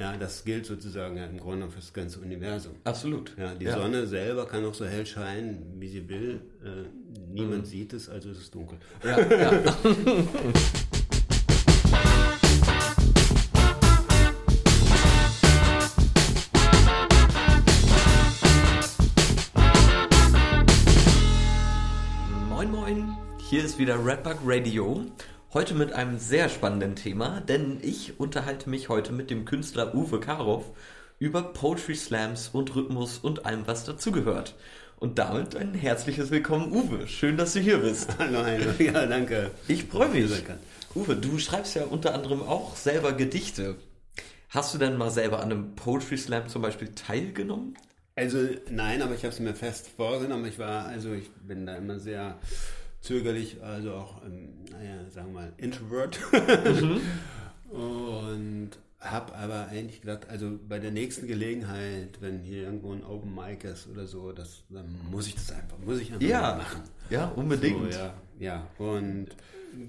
Ja, 0.00 0.16
das 0.16 0.44
gilt 0.44 0.64
sozusagen 0.64 1.18
ja, 1.18 1.26
im 1.26 1.36
Grunde 1.36 1.68
für 1.68 1.76
das 1.78 1.92
ganze 1.92 2.20
Universum. 2.20 2.72
Absolut. 2.84 3.36
Ja, 3.36 3.52
die 3.54 3.66
Ja. 3.66 3.76
Sonne 3.76 4.06
selber 4.06 4.46
kann 4.46 4.64
auch 4.64 4.72
so 4.72 4.86
hell 4.86 5.04
scheinen, 5.04 5.74
wie 5.78 5.88
sie 5.88 6.08
will. 6.08 6.40
Äh, 6.64 6.88
niemand 7.30 7.66
sieht 7.66 7.92
es, 7.92 8.08
also 8.08 8.30
ist 8.30 8.38
es 8.38 8.50
dunkel. 8.50 8.78
Ja, 9.04 9.20
ja. 9.20 9.60
Moin 22.48 22.70
Moin, 22.70 23.16
hier 23.50 23.64
ist 23.64 23.78
wieder 23.78 24.02
Redbug 24.02 24.38
Radio. 24.44 25.04
Heute 25.52 25.74
mit 25.74 25.92
einem 25.92 26.16
sehr 26.16 26.48
spannenden 26.48 26.94
Thema, 26.94 27.40
denn 27.40 27.80
ich 27.82 28.20
unterhalte 28.20 28.70
mich 28.70 28.88
heute 28.88 29.10
mit 29.10 29.30
dem 29.30 29.44
Künstler 29.44 29.96
Uwe 29.96 30.20
Karow 30.20 30.64
über 31.18 31.42
Poetry 31.42 31.96
Slams 31.96 32.50
und 32.52 32.72
Rhythmus 32.76 33.18
und 33.18 33.46
allem, 33.46 33.66
was 33.66 33.84
dazugehört. 33.84 34.54
Und 35.00 35.18
damit 35.18 35.56
ein 35.56 35.74
herzliches 35.74 36.30
Willkommen, 36.30 36.70
Uwe. 36.70 37.08
Schön, 37.08 37.36
dass 37.36 37.54
du 37.54 37.58
hier 37.58 37.78
bist. 37.78 38.10
Hallo, 38.20 38.44
hallo. 38.44 38.70
Ja, 38.78 39.06
danke. 39.06 39.50
Ich 39.66 39.86
freue 39.86 40.10
mich. 40.10 40.30
Uwe, 40.94 41.16
du 41.16 41.36
schreibst 41.40 41.74
ja 41.74 41.82
unter 41.82 42.14
anderem 42.14 42.42
auch 42.42 42.76
selber 42.76 43.12
Gedichte. 43.12 43.74
Hast 44.50 44.72
du 44.72 44.78
denn 44.78 44.96
mal 44.96 45.10
selber 45.10 45.40
an 45.40 45.50
einem 45.50 45.74
Poetry 45.74 46.16
Slam 46.16 46.48
zum 46.48 46.62
Beispiel 46.62 46.94
teilgenommen? 46.94 47.76
Also 48.14 48.38
nein, 48.70 49.02
aber 49.02 49.16
ich 49.16 49.24
habe 49.24 49.34
es 49.34 49.40
mir 49.40 49.54
fest 49.54 49.88
vorgenommen. 49.96 50.44
Ich 50.44 50.60
war, 50.60 50.86
also 50.86 51.12
ich 51.12 51.28
bin 51.32 51.66
da 51.66 51.74
immer 51.74 51.98
sehr 51.98 52.38
zögerlich, 53.00 53.62
also 53.62 53.94
auch, 53.94 54.24
ähm, 54.24 54.64
naja, 54.70 55.10
sagen 55.10 55.32
wir 55.32 55.40
mal, 55.40 55.52
Introvert. 55.56 56.18
Und 57.70 58.70
habe 59.00 59.34
aber 59.34 59.68
eigentlich 59.68 60.02
gedacht, 60.02 60.28
also 60.28 60.58
bei 60.68 60.78
der 60.78 60.90
nächsten 60.90 61.26
Gelegenheit, 61.26 62.20
wenn 62.20 62.40
hier 62.40 62.64
irgendwo 62.64 62.92
ein 62.92 63.02
Open 63.04 63.34
Mic 63.34 63.66
ist 63.66 63.88
oder 63.88 64.06
so, 64.06 64.32
das, 64.32 64.64
dann 64.68 64.94
muss 65.10 65.26
ich 65.26 65.34
das 65.34 65.52
einfach, 65.52 65.78
muss 65.78 66.00
ich 66.00 66.12
einfach 66.12 66.28
mal 66.28 66.58
machen. 66.58 66.82
ja, 67.08 67.28
unbedingt. 67.28 67.92
So, 67.92 67.98
ja, 67.98 68.14
ja. 68.38 68.66
Und 68.78 69.28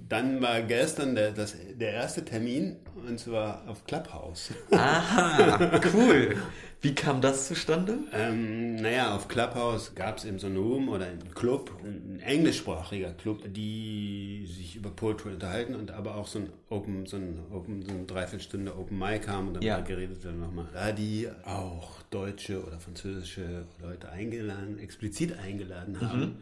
dann 0.10 0.42
war 0.42 0.62
gestern 0.62 1.16
der, 1.16 1.32
das, 1.32 1.56
der 1.80 1.92
erste 1.94 2.24
Termin 2.24 2.78
und 3.08 3.20
zwar 3.20 3.68
auf 3.68 3.84
Clubhouse. 3.86 4.52
Aha, 4.72 5.82
cool. 5.94 6.36
Wie 6.84 6.96
kam 6.96 7.22
das 7.22 7.48
zustande? 7.48 8.00
Ähm, 8.12 8.76
naja, 8.78 9.16
auf 9.16 9.28
Clubhouse 9.28 9.94
gab 9.94 10.18
es 10.18 10.26
eben 10.26 10.40
so 10.40 10.48
einen 10.48 10.58
Room 10.58 10.90
oder 10.90 11.06
einen 11.06 11.32
Club, 11.36 11.72
ein 11.84 12.20
englischsprachiger 12.20 13.14
Club, 13.14 13.44
die 13.54 14.48
sich 14.48 14.76
über 14.78 14.90
Poetry 14.90 15.30
unterhalten 15.34 15.76
und 15.76 15.92
aber 15.92 16.16
auch 16.16 16.26
so 16.28 16.40
ein 16.40 16.50
Open, 16.70 17.06
so 17.06 17.18
ein 17.18 17.38
Open, 17.52 17.84
so 17.86 17.92
eine 17.92 18.06
Dreiviertelstunde 18.06 18.76
Open 18.76 18.98
Mic 18.98 19.28
haben 19.28 19.50
und 19.50 19.54
dann 19.56 19.64
Ja. 19.64 19.80
geredet 19.82 20.26
dann 20.26 20.40
nochmal. 20.40 20.66
Da 20.74 20.92
die 20.92 21.28
auch 21.46 22.02
deutsche 22.10 22.64
oder 22.66 22.80
französische 22.80 23.66
Leute 23.80 24.10
eingeladen, 24.10 24.80
explizit 24.80 25.38
eingeladen 25.38 26.02
haben, 26.02 26.38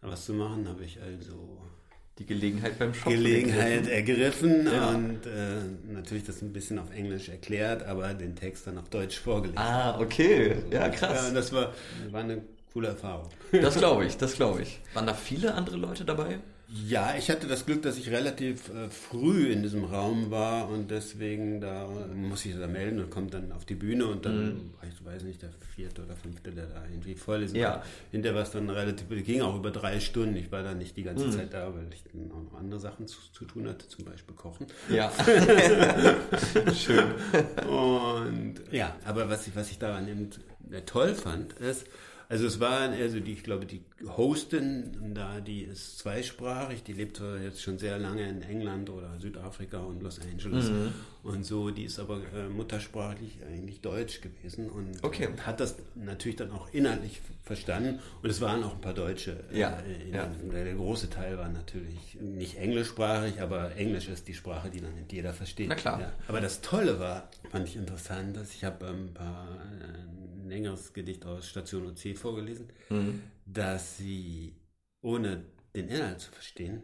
was 0.00 0.24
zu 0.24 0.32
machen, 0.32 0.66
habe 0.68 0.84
ich 0.84 0.98
also 1.02 1.58
Die 2.18 2.26
Gelegenheit 2.26 2.78
beim 2.78 2.92
Shop. 2.92 3.10
Gelegenheit 3.10 3.88
ergriffen 3.88 4.66
Ja. 4.66 4.90
und 4.90 5.26
äh, 5.26 5.90
natürlich 5.92 6.24
das 6.24 6.42
ein 6.42 6.52
bisschen 6.52 6.78
auf 6.78 6.90
Englisch 6.94 7.28
erklärt, 7.30 7.84
aber 7.84 8.12
den 8.14 8.36
Text 8.36 8.66
dann 8.66 8.76
auf 8.78 8.88
Deutsch 8.90 9.18
vorgelesen. 9.18 9.58
Ah, 9.58 9.98
okay. 9.98 10.56
Ja, 10.70 10.82
Ja, 10.82 10.88
krass. 10.90 11.28
und 11.28 11.34
das 11.34 11.52
war, 11.52 11.72
war 12.10 12.20
eine 12.20 12.42
coole 12.72 12.88
Erfahrung. 12.88 13.28
Das 13.52 13.76
glaube 13.78 14.04
ich, 14.04 14.16
das 14.18 14.34
glaube 14.34 14.62
ich. 14.62 14.80
Waren 14.94 15.06
da 15.06 15.14
viele 15.14 15.54
andere 15.54 15.76
Leute 15.78 16.04
dabei? 16.04 16.38
Ja, 16.88 17.14
ich 17.18 17.28
hatte 17.30 17.46
das 17.48 17.66
Glück, 17.66 17.82
dass 17.82 17.98
ich 17.98 18.08
relativ 18.10 18.70
äh, 18.70 18.88
früh 18.88 19.48
in 19.52 19.62
diesem 19.62 19.84
Raum 19.84 20.30
war 20.30 20.70
und 20.70 20.90
deswegen 20.90 21.60
da 21.60 21.86
muss 22.14 22.46
ich 22.46 22.54
da 22.58 22.66
melden 22.66 22.98
und 23.00 23.10
kommt 23.10 23.34
dann 23.34 23.52
auf 23.52 23.66
die 23.66 23.74
Bühne 23.74 24.06
und 24.06 24.24
dann, 24.24 24.70
ich 24.88 25.04
weiß 25.04 25.22
nicht, 25.24 25.42
der 25.42 25.50
vierte 25.74 26.02
oder 26.02 26.16
fünfte, 26.16 26.50
der 26.50 26.66
da 26.66 26.82
irgendwie 26.90 27.14
vorlesen 27.14 27.56
Ja. 27.56 27.72
kann. 27.72 27.82
Hinterher 28.10 28.36
war 28.36 28.42
es 28.44 28.52
dann 28.52 28.70
relativ, 28.70 29.06
ging 29.26 29.42
auch 29.42 29.54
über 29.56 29.70
drei 29.70 30.00
Stunden. 30.00 30.34
Ich 30.36 30.50
war 30.50 30.62
da 30.62 30.72
nicht 30.72 30.96
die 30.96 31.02
ganze 31.02 31.28
Zeit 31.30 31.52
da, 31.52 31.74
weil 31.74 31.86
ich 31.92 32.04
dann 32.10 32.30
auch 32.32 32.42
noch 32.52 32.58
andere 32.58 32.80
Sachen 32.80 33.06
zu, 33.06 33.18
zu 33.32 33.44
tun 33.44 33.68
hatte, 33.68 33.86
zum 33.88 34.06
Beispiel 34.06 34.34
kochen. 34.34 34.66
Ja. 34.90 35.12
Schön. 36.74 37.04
Und 37.68 38.54
ja, 38.70 38.96
aber 39.04 39.28
was 39.28 39.46
ich, 39.46 39.54
was 39.54 39.70
ich 39.70 39.78
daran 39.78 40.08
eben 40.08 40.30
toll 40.86 41.14
fand, 41.14 41.52
ist, 41.54 41.86
also 42.28 42.46
es 42.46 42.60
waren, 42.60 42.92
also 42.94 43.20
die, 43.20 43.32
ich 43.32 43.42
glaube, 43.44 43.66
die 43.66 43.82
Hostin 44.16 45.12
da, 45.14 45.40
die 45.40 45.62
ist 45.62 45.98
zweisprachig, 45.98 46.82
die 46.82 46.92
lebt 46.92 47.20
jetzt 47.42 47.62
schon 47.62 47.78
sehr 47.78 47.98
lange 47.98 48.28
in 48.28 48.42
England 48.42 48.90
oder 48.90 49.18
Südafrika 49.18 49.78
und 49.78 50.02
Los 50.02 50.20
Angeles 50.20 50.70
und 51.22 51.44
so, 51.44 51.70
die 51.70 51.84
ist 51.84 51.98
aber 51.98 52.16
äh, 52.34 52.48
muttersprachlich 52.48 53.38
eigentlich 53.46 53.80
Deutsch 53.80 54.20
gewesen 54.20 54.68
und 54.70 55.02
Okay. 55.04 55.28
hat 55.46 55.60
das 55.60 55.76
natürlich 55.94 56.36
dann 56.36 56.50
auch 56.50 56.72
inhaltlich 56.72 57.20
verstanden 57.42 58.00
und 58.22 58.30
es 58.30 58.40
waren 58.40 58.62
auch 58.64 58.74
ein 58.74 58.80
paar 58.80 58.94
Deutsche. 58.94 59.44
äh, 59.52 59.60
Ja, 59.60 59.78
in, 59.80 60.12
ja. 60.14 60.26
Der, 60.52 60.64
der 60.64 60.74
große 60.74 61.08
Teil 61.10 61.38
war 61.38 61.48
natürlich 61.48 62.18
nicht 62.20 62.56
englischsprachig, 62.58 63.40
aber 63.40 63.76
Englisch 63.76 64.08
ist 64.08 64.26
die 64.28 64.34
Sprache, 64.34 64.70
die 64.70 64.80
dann 64.80 64.94
nicht 64.94 65.12
jeder 65.12 65.32
versteht. 65.32 65.68
Na 65.68 65.74
klar. 65.74 66.00
Ja. 66.00 66.12
Aber 66.28 66.40
das 66.40 66.60
Tolle 66.60 66.98
war, 66.98 67.28
fand 67.50 67.68
ich 67.68 67.76
interessant, 67.76 68.36
dass 68.36 68.52
ich 68.54 68.64
habe 68.64 68.86
ein 68.88 69.14
paar 69.14 69.46
äh, 69.80 69.84
ein 70.42 70.48
längeres 70.48 70.92
Gedicht 70.92 71.24
aus 71.24 71.48
Station 71.48 71.86
OC 71.86 72.16
vorgelesen, 72.18 72.66
dass 73.52 73.96
sie 73.98 74.56
ohne 75.00 75.44
den 75.74 75.88
Inhalt 75.88 76.20
zu 76.20 76.30
verstehen 76.32 76.82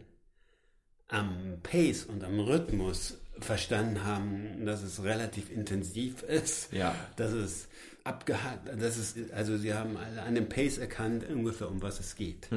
am 1.09 1.59
Pace 1.63 2.05
und 2.05 2.23
am 2.23 2.39
Rhythmus 2.41 3.19
verstanden 3.41 4.05
haben, 4.05 4.67
dass 4.67 4.83
es 4.83 5.03
relativ 5.03 5.51
intensiv 5.51 6.23
ist, 6.23 6.73
Ja. 6.73 6.95
dass 7.17 7.33
es 7.33 7.69
abgehakt, 8.05 8.69
dass 8.81 8.97
es, 8.97 9.15
also 9.33 9.57
sie 9.57 9.73
haben 9.75 9.97
alle 9.97 10.23
an 10.23 10.35
dem 10.35 10.49
Pace 10.49 10.79
erkannt 10.79 11.27
ungefähr 11.29 11.71
um 11.71 11.81
was 11.81 12.01
es 12.01 12.15
geht. 12.17 12.49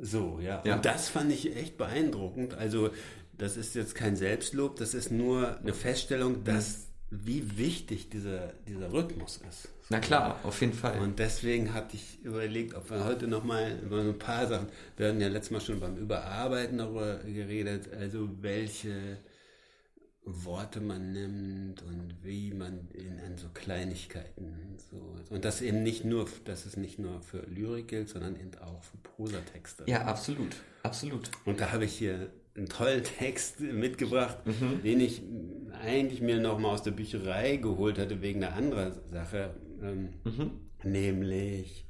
So, 0.00 0.40
ja. 0.40 0.62
Ja. 0.64 0.76
Und 0.76 0.84
das 0.84 1.08
fand 1.10 1.30
ich 1.32 1.54
echt 1.56 1.76
beeindruckend. 1.76 2.54
Also 2.54 2.90
das 3.38 3.56
ist 3.56 3.74
jetzt 3.74 3.94
kein 3.94 4.16
Selbstlob, 4.16 4.76
das 4.76 4.94
ist 4.94 5.10
nur 5.12 5.58
eine 5.58 5.74
Feststellung, 5.74 6.42
dass 6.44 6.86
wie 7.10 7.56
wichtig 7.58 8.08
dieser, 8.10 8.52
dieser 8.66 8.92
Rhythmus 8.92 9.40
ist. 9.48 9.68
Na 9.88 10.00
klar, 10.00 10.40
auf 10.42 10.60
jeden 10.60 10.72
Fall. 10.72 10.98
Und 11.00 11.18
deswegen 11.18 11.72
hatte 11.72 11.96
ich 11.96 12.20
überlegt, 12.24 12.74
ob 12.74 12.90
wir 12.90 13.04
heute 13.04 13.28
nochmal 13.28 13.78
über 13.84 14.00
ein 14.00 14.18
paar 14.18 14.46
Sachen, 14.46 14.68
wir 14.96 15.08
hatten 15.08 15.20
ja 15.20 15.28
letztes 15.28 15.52
Mal 15.52 15.60
schon 15.60 15.78
beim 15.78 15.96
Überarbeiten 15.96 16.78
darüber 16.78 17.18
geredet, 17.18 17.92
also 17.94 18.28
welche 18.40 19.18
Worte 20.24 20.80
man 20.80 21.12
nimmt 21.12 21.82
und 21.82 22.16
wie 22.24 22.52
man 22.52 22.88
in, 22.94 23.20
an 23.20 23.38
so 23.38 23.46
Kleinigkeiten 23.54 24.76
so. 24.90 25.16
Und 25.30 25.44
das 25.44 25.62
eben 25.62 25.84
nicht 25.84 26.04
nur, 26.04 26.26
dass 26.44 26.66
es 26.66 26.76
nicht 26.76 26.98
nur 26.98 27.20
für 27.20 27.46
Lyrik 27.46 27.86
gilt, 27.86 28.08
sondern 28.08 28.34
eben 28.34 28.50
auch 28.60 28.82
für 28.82 28.96
Prosatexte. 28.96 29.84
ja, 29.86 30.04
absolut. 30.04 30.56
Absolut. 30.82 31.30
Und 31.44 31.60
da 31.60 31.70
habe 31.70 31.84
ich 31.84 31.96
hier 31.96 32.28
einen 32.56 32.68
tollen 32.68 33.04
Text 33.04 33.60
mitgebracht, 33.60 34.38
den 34.82 35.00
ich 35.00 35.22
eigentlich 35.80 36.20
mir 36.22 36.40
nochmal 36.40 36.72
aus 36.72 36.82
der 36.82 36.90
Bücherei 36.90 37.56
geholt 37.56 37.98
hatte 37.98 38.20
wegen 38.22 38.42
einer 38.42 38.56
anderen 38.56 38.94
Sache, 39.08 39.54
ähm, 39.82 40.08
nämlich 40.84 41.86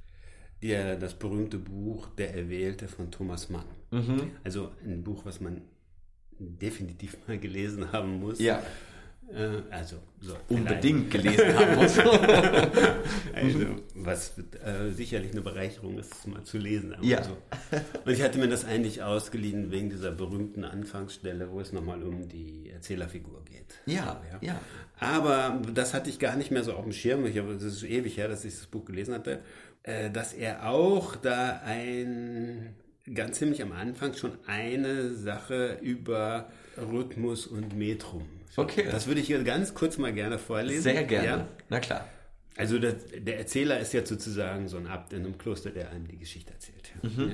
der, 0.63 0.97
das 0.97 1.19
berühmte 1.19 1.59
Buch 1.59 2.09
Der 2.17 2.35
Erwählte 2.35 2.89
von 2.89 3.11
Thomas 3.11 3.51
Mann. 3.51 3.67
Also 4.45 4.71
ein 4.85 5.03
Buch, 5.05 5.25
was 5.25 5.41
man 5.41 5.63
definitiv 6.39 7.17
mal 7.27 7.39
gelesen 7.39 7.93
haben 7.93 8.21
muss. 8.21 8.39
Ja, 8.41 8.63
also 9.71 9.97
so, 10.21 10.37
unbedingt 10.49 11.11
gelesen 11.11 11.55
haben 11.55 11.75
muss. 11.77 11.99
also, 13.35 13.59
was 13.95 14.39
äh, 14.39 14.91
sicherlich 14.93 15.33
eine 15.33 15.41
Bereicherung 15.41 15.99
ist, 15.99 16.27
mal 16.27 16.45
zu 16.45 16.59
lesen. 16.59 16.95
Ja. 17.03 17.25
So. 17.25 17.37
Und 18.05 18.13
ich 18.13 18.23
hatte 18.23 18.39
mir 18.39 18.49
das 18.49 18.65
eigentlich 18.65 19.03
ausgeliehen 19.03 19.71
wegen 19.71 19.91
dieser 19.91 20.13
berühmten 20.13 20.65
Anfangsstelle, 20.65 21.51
wo 21.51 21.61
es 21.61 21.73
nochmal 21.73 22.03
um 22.03 22.29
die 22.29 22.71
Erzählerfigur 22.71 23.45
geht. 23.45 23.81
Ja, 23.87 24.23
ja. 24.41 24.61
Aber 24.99 25.61
das 25.75 25.93
hatte 25.93 26.09
ich 26.09 26.19
gar 26.19 26.37
nicht 26.37 26.51
mehr 26.51 26.63
so 26.63 26.75
auf 26.75 26.85
dem 26.85 26.93
Schirm. 26.93 27.27
Ich 27.27 27.37
habe, 27.37 27.53
es 27.53 27.63
ist 27.63 27.83
ewig 27.83 28.17
her, 28.17 28.29
dass 28.29 28.45
ich 28.45 28.55
das 28.55 28.67
Buch 28.67 28.85
gelesen 28.85 29.15
hatte, 29.15 29.41
äh, 29.83 30.11
dass 30.11 30.33
er 30.33 30.71
auch 30.71 31.17
da 31.17 31.61
ein 31.65 32.75
ganz 33.13 33.39
ziemlich 33.39 33.63
am 33.63 33.73
Anfang 33.73 34.15
schon 34.15 34.33
eine 34.47 35.15
Sache 35.15 35.79
über 35.81 36.51
Rhythmus 36.77 37.47
und 37.47 37.77
Metrum. 37.77 38.27
Okay. 38.57 38.87
Das 38.91 39.07
würde 39.07 39.21
ich 39.21 39.27
hier 39.27 39.43
ganz 39.43 39.75
kurz 39.75 39.99
mal 39.99 40.13
gerne 40.13 40.39
vorlesen. 40.39 40.83
Sehr 40.83 41.05
gerne. 41.05 41.27
Ja? 41.27 41.49
Na 41.69 41.81
klar. 41.81 42.09
Also 42.57 42.79
das, 42.79 42.95
der 43.17 43.39
Erzähler 43.39 43.79
ist 43.81 43.93
jetzt 43.93 44.09
sozusagen 44.09 44.69
so 44.69 44.77
ein 44.79 44.87
Abt 44.87 45.13
in 45.13 45.25
einem 45.25 45.37
Kloster, 45.37 45.71
der 45.71 45.91
einem 45.91 46.09
die 46.09 46.19
Geschichte 46.19 46.53
erzählt. 46.53 46.91
Ja. 47.03 47.27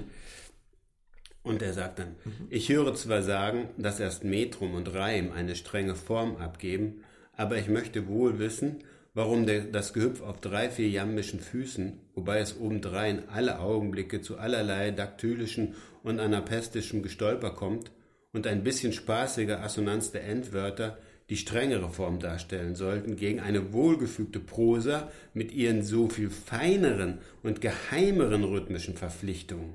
Und 1.45 1.61
er 1.61 1.73
sagt 1.73 1.99
dann, 1.99 2.15
ich 2.51 2.69
höre 2.69 2.95
zwar 2.95 3.23
sagen, 3.23 3.71
dass 3.77 3.99
erst 3.99 4.25
Metrum 4.25 4.75
und 4.75 4.95
Reim 4.95 5.33
eine 5.33 5.57
strenge 5.57 5.97
Form 5.97 6.37
abgeben, 6.37 7.03
aber 7.33 7.57
ich 7.59 7.69
möchte 7.69 8.07
wohl 8.07 8.39
wissen, 8.39 8.85
warum 9.15 9.47
der, 9.47 9.65
das 9.65 9.93
Gehüpf 9.93 10.23
auf 10.23 10.41
drei, 10.41 10.71
vier 10.71 10.89
jambischen 10.89 11.41
Füßen, 11.41 11.99
wobei 12.15 12.39
es 12.39 12.59
obendrein 12.59 13.29
alle 13.29 13.59
Augenblicke 13.59 14.21
zu 14.21 14.39
allerlei 14.39 14.93
daktylischen 14.93 15.75
und 16.03 16.21
anapaestischem 16.21 17.03
Gestolper 17.03 17.51
kommt 17.51 17.91
und 18.33 18.47
ein 18.47 18.63
bisschen 18.63 18.93
spaßiger 18.93 19.63
Assonanz 19.63 20.11
der 20.11 20.25
Endwörter, 20.25 20.99
die 21.29 21.37
strengere 21.37 21.89
Form 21.91 22.19
darstellen 22.19 22.75
sollten, 22.75 23.17
gegen 23.17 23.41
eine 23.41 23.73
wohlgefügte 23.73 24.41
Prosa 24.41 25.11
mit 25.35 25.53
ihren 25.53 25.83
so 25.83 26.09
viel 26.09 26.31
feineren 26.31 27.19
und 27.43 27.61
geheimeren 27.61 28.45
rhythmischen 28.45 28.97
Verpflichtungen. 28.97 29.75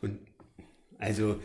Und 0.00 0.18
also 0.98 1.40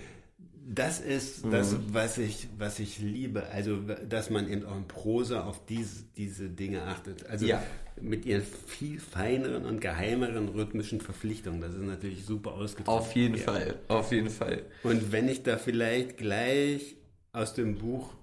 das 0.72 1.00
ist 1.00 1.46
mhm. 1.46 1.52
das, 1.52 1.76
was 1.92 2.20
ich, 2.20 2.48
was 2.58 2.78
ich 2.80 3.00
liebe. 3.00 3.48
Also, 3.48 3.80
dass 4.08 4.30
man 4.30 4.48
eben 4.48 4.66
auch 4.66 4.78
in 4.78 4.88
Prosa 4.88 5.44
auf 5.44 5.66
diese, 5.66 6.04
diese 6.16 6.48
Dinge 6.48 6.84
achtet. 6.84 7.26
Also 7.26 7.48
ja. 7.48 7.64
mit 8.00 8.26
ihren 8.26 8.44
viel 8.44 9.00
feineren 9.00 9.66
und 9.66 9.82
geheimeren 9.82 10.48
rhythmischen 10.50 11.02
Verpflichtungen. 11.02 11.60
Das 11.60 11.74
ist 11.74 11.82
natürlich 11.82 12.24
super 12.24 12.54
ausgedrückt. 12.54 12.88
Auf 12.88 13.16
jeden 13.16 13.36
ja. 13.36 13.44
Fall, 13.44 13.80
auf 13.88 14.12
jeden 14.12 14.30
Fall. 14.30 14.62
Und 14.84 15.12
wenn 15.12 15.28
ich 15.28 15.42
da 15.42 15.58
vielleicht 15.58 16.18
gleich 16.18 16.98
aus 17.34 17.56
dem 17.56 17.80
Buch 17.80 18.14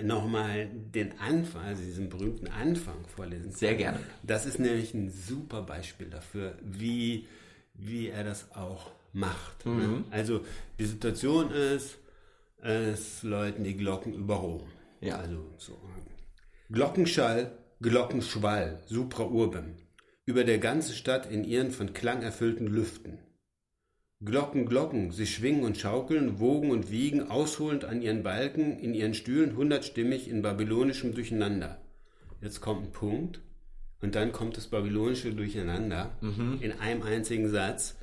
nochmal 0.00 0.68
den 0.72 1.18
Anfang, 1.18 1.64
also 1.64 1.82
diesen 1.82 2.08
berühmten 2.08 2.46
Anfang 2.46 3.04
vorlesen. 3.16 3.50
Sehr 3.50 3.74
gerne. 3.74 3.98
Das 4.22 4.46
ist 4.46 4.60
nämlich 4.60 4.94
ein 4.94 5.10
super 5.10 5.62
Beispiel 5.62 6.08
dafür, 6.08 6.56
wie, 6.62 7.26
wie 7.74 8.10
er 8.10 8.22
das 8.22 8.52
auch 8.54 8.92
macht. 9.12 9.66
Ne? 9.66 9.72
Mhm. 9.72 10.04
Also 10.10 10.44
die 10.78 10.86
Situation 10.86 11.50
ist, 11.50 11.98
es 12.62 13.22
läuten 13.22 13.64
die 13.64 13.76
Glocken 13.76 14.14
über 14.14 14.36
Rom. 14.36 14.62
Ja. 15.00 15.16
Also 15.18 15.44
so. 15.58 15.78
Glockenschall, 16.70 17.52
Glockenschwall, 17.80 18.80
supra 18.86 19.24
urbem, 19.24 19.76
über 20.26 20.44
der 20.44 20.58
ganzen 20.58 20.94
Stadt 20.94 21.30
in 21.30 21.44
ihren 21.44 21.70
von 21.70 21.92
Klang 21.92 22.22
erfüllten 22.22 22.66
Lüften. 22.66 23.18
Glocken, 24.24 24.66
Glocken, 24.66 25.12
sie 25.12 25.26
schwingen 25.26 25.62
und 25.62 25.78
schaukeln, 25.78 26.40
wogen 26.40 26.72
und 26.72 26.90
wiegen, 26.90 27.30
ausholend 27.30 27.84
an 27.84 28.02
ihren 28.02 28.24
Balken, 28.24 28.76
in 28.78 28.92
ihren 28.92 29.14
Stühlen, 29.14 29.56
hundertstimmig 29.56 30.28
in 30.28 30.42
babylonischem 30.42 31.14
Durcheinander. 31.14 31.80
Jetzt 32.40 32.60
kommt 32.60 32.86
ein 32.86 32.92
Punkt 32.92 33.40
und 34.00 34.16
dann 34.16 34.32
kommt 34.32 34.56
das 34.56 34.66
babylonische 34.66 35.32
Durcheinander 35.32 36.16
mhm. 36.20 36.58
in 36.60 36.72
einem 36.72 37.02
einzigen 37.02 37.48
Satz. 37.48 37.96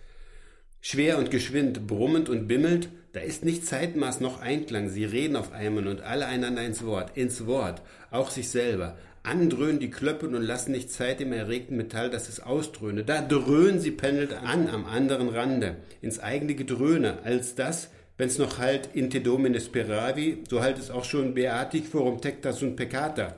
Schwer 0.87 1.17
und 1.17 1.31
geschwind, 1.31 1.87
brummend 1.87 2.29
und 2.29 2.47
bimmelt, 2.47 2.89
da 3.13 3.19
ist 3.19 3.43
nicht 3.43 3.65
Zeitmaß 3.65 4.19
noch 4.19 4.39
Einklang, 4.39 4.87
sie 4.87 5.03
reden 5.03 5.35
auf 5.35 5.51
einmal 5.51 5.87
und 5.87 6.01
alle 6.01 6.27
einander 6.27 6.63
ins 6.63 6.85
Wort, 6.85 7.17
ins 7.17 7.47
Wort, 7.47 7.81
auch 8.11 8.29
sich 8.29 8.49
selber. 8.49 8.95
Andröhnen 9.23 9.79
die 9.79 9.89
Klöppen 9.89 10.35
und 10.35 10.43
lassen 10.43 10.73
nicht 10.73 10.91
Zeit 10.91 11.21
im 11.21 11.33
erregten 11.33 11.75
Metall, 11.75 12.11
dass 12.11 12.29
es 12.29 12.39
ausdröhne. 12.39 13.03
Da 13.03 13.23
dröhnen 13.23 13.79
sie 13.79 13.89
pendelt 13.89 14.33
an 14.33 14.67
am 14.67 14.85
anderen 14.85 15.29
Rande, 15.29 15.77
ins 16.03 16.19
eigene 16.19 16.53
Gedröhne, 16.53 17.17
als 17.23 17.55
das, 17.55 17.89
wenn's 18.19 18.37
noch 18.37 18.59
halt 18.59 18.89
in 18.93 19.09
te 19.09 19.21
domine 19.21 19.61
speravi, 19.61 20.43
so 20.47 20.61
halt 20.61 20.77
es 20.77 20.91
auch 20.91 21.05
schon 21.05 21.33
beatic 21.33 21.87
forum 21.87 22.21
tectas 22.21 22.61
und 22.61 22.75
peccata. 22.75 23.37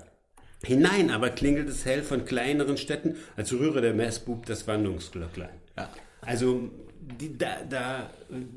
Hinein 0.65 1.11
aber 1.11 1.29
klingelt 1.29 1.69
es 1.69 1.85
hell 1.85 2.03
von 2.03 2.25
kleineren 2.25 2.75
Städten, 2.75 3.15
als 3.37 3.53
rühre 3.53 3.79
der 3.79 3.93
Messbub 3.93 4.45
das 4.45 4.67
Wandungsglöcklein. 4.67 5.61
Ja. 5.77 5.89
Also 6.19 6.71
die, 7.19 7.37
da, 7.37 7.57
da, 7.69 8.09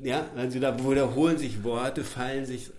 ja, 0.03 0.27
also 0.35 0.59
da 0.59 0.77
wiederholen 0.77 1.37
sich 1.37 1.63
Worte, 1.63 2.03
fallen 2.03 2.45
sich 2.45 2.71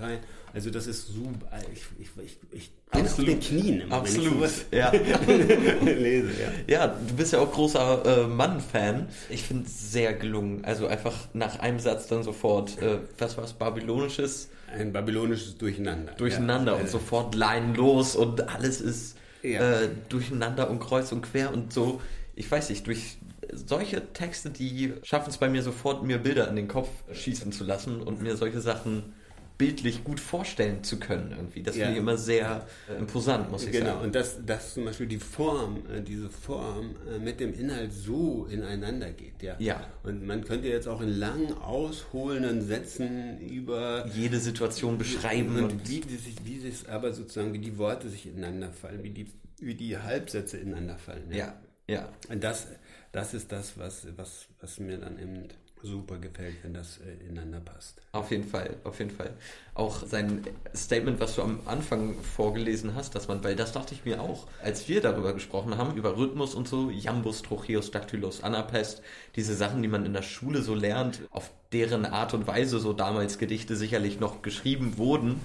rein. 0.00 0.18
Also 0.54 0.70
das 0.70 0.86
ist 0.86 1.08
super. 1.08 1.58
Ich, 1.72 1.82
ich, 2.00 2.08
ich, 2.24 2.38
ich 2.50 2.70
bin 2.90 3.02
Absolut. 3.02 3.30
auf 3.30 3.38
den 3.38 3.40
Knien 3.40 3.80
immer, 3.82 3.96
Absolut. 3.96 4.50
wenn 4.70 4.78
ja. 4.78 4.90
lese. 5.84 6.30
Ja. 6.66 6.86
ja, 6.86 6.86
du 6.86 7.14
bist 7.14 7.32
ja 7.32 7.40
auch 7.40 7.52
großer 7.52 8.24
äh, 8.24 8.26
Mann-Fan. 8.26 9.08
Ich 9.28 9.42
finde 9.42 9.66
es 9.66 9.92
sehr 9.92 10.14
gelungen. 10.14 10.64
Also 10.64 10.86
einfach 10.86 11.14
nach 11.34 11.58
einem 11.58 11.80
Satz 11.80 12.06
dann 12.06 12.22
sofort, 12.22 12.80
äh, 12.80 12.98
was 13.18 13.36
war 13.36 13.44
es, 13.44 13.52
babylonisches? 13.52 14.48
Ein 14.72 14.92
babylonisches 14.92 15.58
Durcheinander. 15.58 16.12
Durcheinander 16.12 16.74
ja. 16.74 16.80
und 16.80 16.88
sofort 16.88 17.34
Leinen 17.34 17.74
los 17.74 18.16
und 18.16 18.48
alles 18.48 18.80
ist 18.80 19.16
ja. 19.42 19.82
äh, 19.82 19.88
durcheinander 20.08 20.70
und 20.70 20.80
kreuz 20.80 21.12
und 21.12 21.22
quer 21.22 21.52
und 21.52 21.72
so. 21.72 22.00
Ich 22.34 22.50
weiß 22.50 22.70
nicht, 22.70 22.86
durch 22.86 23.18
solche 23.66 24.12
Texte, 24.12 24.50
die 24.50 24.92
schaffen 25.02 25.30
es 25.30 25.38
bei 25.38 25.48
mir 25.48 25.62
sofort, 25.62 26.02
mir 26.02 26.18
Bilder 26.18 26.48
in 26.48 26.56
den 26.56 26.68
Kopf 26.68 26.88
schießen 27.12 27.52
zu 27.52 27.64
lassen 27.64 28.00
und 28.00 28.22
mir 28.22 28.36
solche 28.36 28.60
Sachen 28.60 29.14
bildlich 29.58 30.04
gut 30.04 30.20
vorstellen 30.20 30.84
zu 30.84 31.00
können 31.00 31.32
irgendwie. 31.32 31.64
Das 31.64 31.76
ja. 31.76 31.86
finde 31.86 31.98
ich 31.98 32.02
immer 32.02 32.16
sehr 32.16 32.66
äh, 32.88 32.96
imposant, 32.96 33.50
muss 33.50 33.64
ich 33.64 33.72
genau. 33.72 33.86
sagen. 33.86 33.96
Genau, 33.96 34.06
und 34.06 34.14
dass, 34.14 34.46
dass 34.46 34.74
zum 34.74 34.84
Beispiel 34.84 35.08
die 35.08 35.18
Form, 35.18 35.82
äh, 35.92 36.00
diese 36.00 36.30
Form 36.30 36.94
äh, 37.12 37.18
mit 37.18 37.40
dem 37.40 37.52
Inhalt 37.52 37.92
so 37.92 38.46
ineinander 38.48 39.10
geht, 39.10 39.42
ja. 39.42 39.56
ja. 39.58 39.84
Und 40.04 40.24
man 40.24 40.44
könnte 40.44 40.68
jetzt 40.68 40.86
auch 40.86 41.00
in 41.00 41.08
langen, 41.08 41.52
ausholenden 41.54 42.62
Sätzen 42.62 43.40
über 43.40 44.06
jede 44.14 44.38
Situation 44.38 44.96
beschreiben 44.96 45.56
und, 45.56 45.72
und 45.72 45.88
wie, 45.88 46.02
sich, 46.02 46.36
wie 46.44 46.60
sich 46.60 46.88
aber 46.88 47.12
sozusagen, 47.12 47.52
wie 47.52 47.58
die 47.58 47.76
Worte 47.78 48.08
sich 48.08 48.26
ineinander 48.26 48.70
fallen, 48.70 49.02
wie 49.02 49.10
die, 49.10 49.26
wie 49.58 49.74
die 49.74 49.98
Halbsätze 49.98 50.56
ineinander 50.56 50.98
fallen. 50.98 51.32
Ja, 51.32 51.60
ja. 51.88 51.94
ja. 51.94 52.08
Und 52.28 52.44
das, 52.44 52.68
das 53.12 53.34
ist 53.34 53.52
das, 53.52 53.78
was, 53.78 54.06
was, 54.16 54.46
was 54.60 54.78
mir 54.78 54.98
dann 54.98 55.18
eben 55.18 55.48
super 55.82 56.18
gefällt, 56.18 56.56
wenn 56.62 56.74
das 56.74 56.98
äh, 56.98 57.28
ineinander 57.28 57.60
passt. 57.60 58.00
Auf 58.12 58.30
jeden 58.30 58.44
Fall, 58.44 58.76
auf 58.84 58.98
jeden 58.98 59.10
Fall. 59.10 59.30
Auch 59.74 60.04
sein 60.04 60.42
Statement, 60.74 61.20
was 61.20 61.36
du 61.36 61.42
am 61.42 61.60
Anfang 61.66 62.20
vorgelesen 62.20 62.94
hast, 62.94 63.14
dass 63.14 63.28
man, 63.28 63.44
weil 63.44 63.54
das 63.54 63.72
dachte 63.72 63.94
ich 63.94 64.04
mir 64.04 64.20
auch, 64.20 64.48
als 64.62 64.88
wir 64.88 65.00
darüber 65.00 65.32
gesprochen 65.32 65.76
haben, 65.76 65.96
über 65.96 66.16
Rhythmus 66.16 66.54
und 66.54 66.66
so, 66.66 66.90
Jambus, 66.90 67.42
Trocheus, 67.42 67.90
Dactylos, 67.90 68.42
Anapest, 68.42 69.02
diese 69.36 69.54
Sachen, 69.54 69.82
die 69.82 69.88
man 69.88 70.04
in 70.04 70.14
der 70.14 70.22
Schule 70.22 70.62
so 70.62 70.74
lernt, 70.74 71.20
auf 71.30 71.52
deren 71.72 72.06
Art 72.06 72.34
und 72.34 72.46
Weise 72.46 72.80
so 72.80 72.92
damals 72.92 73.38
Gedichte 73.38 73.76
sicherlich 73.76 74.18
noch 74.20 74.42
geschrieben 74.42 74.98
wurden, 74.98 75.40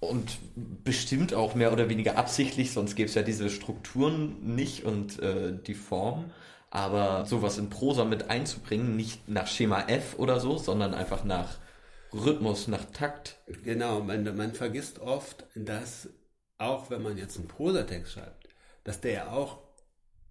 und 0.00 0.38
bestimmt 0.84 1.34
auch 1.34 1.56
mehr 1.56 1.72
oder 1.72 1.88
weniger 1.88 2.16
absichtlich, 2.16 2.72
sonst 2.72 2.94
gäbe 2.94 3.08
es 3.08 3.16
ja 3.16 3.22
diese 3.22 3.50
Strukturen 3.50 4.54
nicht 4.54 4.84
und 4.84 5.18
äh, 5.18 5.52
die 5.66 5.74
Form. 5.74 6.30
Aber 6.70 7.24
sowas 7.24 7.58
in 7.58 7.70
Prosa 7.70 8.04
mit 8.04 8.28
einzubringen, 8.28 8.96
nicht 8.96 9.28
nach 9.28 9.46
Schema 9.46 9.82
F 9.88 10.18
oder 10.18 10.38
so, 10.38 10.58
sondern 10.58 10.94
einfach 10.94 11.24
nach 11.24 11.58
Rhythmus, 12.12 12.68
nach 12.68 12.84
Takt. 12.92 13.36
Genau, 13.64 14.00
man, 14.00 14.36
man 14.36 14.52
vergisst 14.52 14.98
oft, 14.98 15.46
dass 15.54 16.08
auch 16.58 16.90
wenn 16.90 17.02
man 17.02 17.16
jetzt 17.16 17.38
einen 17.38 17.48
Prosatext 17.48 18.12
schreibt, 18.12 18.48
dass 18.84 19.00
der 19.00 19.12
ja 19.12 19.30
auch 19.30 19.58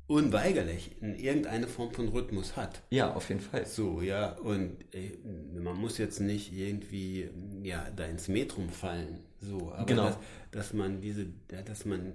unweigerlich 0.08 1.02
in 1.02 1.16
irgendeine 1.16 1.68
Form 1.68 1.92
von 1.92 2.08
Rhythmus 2.08 2.56
hat. 2.56 2.82
Ja, 2.90 3.14
auf 3.14 3.30
jeden 3.30 3.42
Fall. 3.42 3.66
So, 3.66 4.02
ja, 4.02 4.34
und 4.38 4.78
äh, 4.94 5.18
man 5.60 5.76
muss 5.78 5.98
jetzt 5.98 6.20
nicht 6.20 6.54
irgendwie 6.54 7.30
ja 7.64 7.90
da 7.96 8.06
ins 8.06 8.28
Metrum 8.28 8.70
fallen, 8.70 9.20
so, 9.40 9.72
aber 9.74 9.86
genau. 9.86 10.06
dass, 10.06 10.18
dass 10.52 10.74
man 10.74 11.02
diese, 11.02 11.28
dass 11.66 11.86
man 11.86 12.14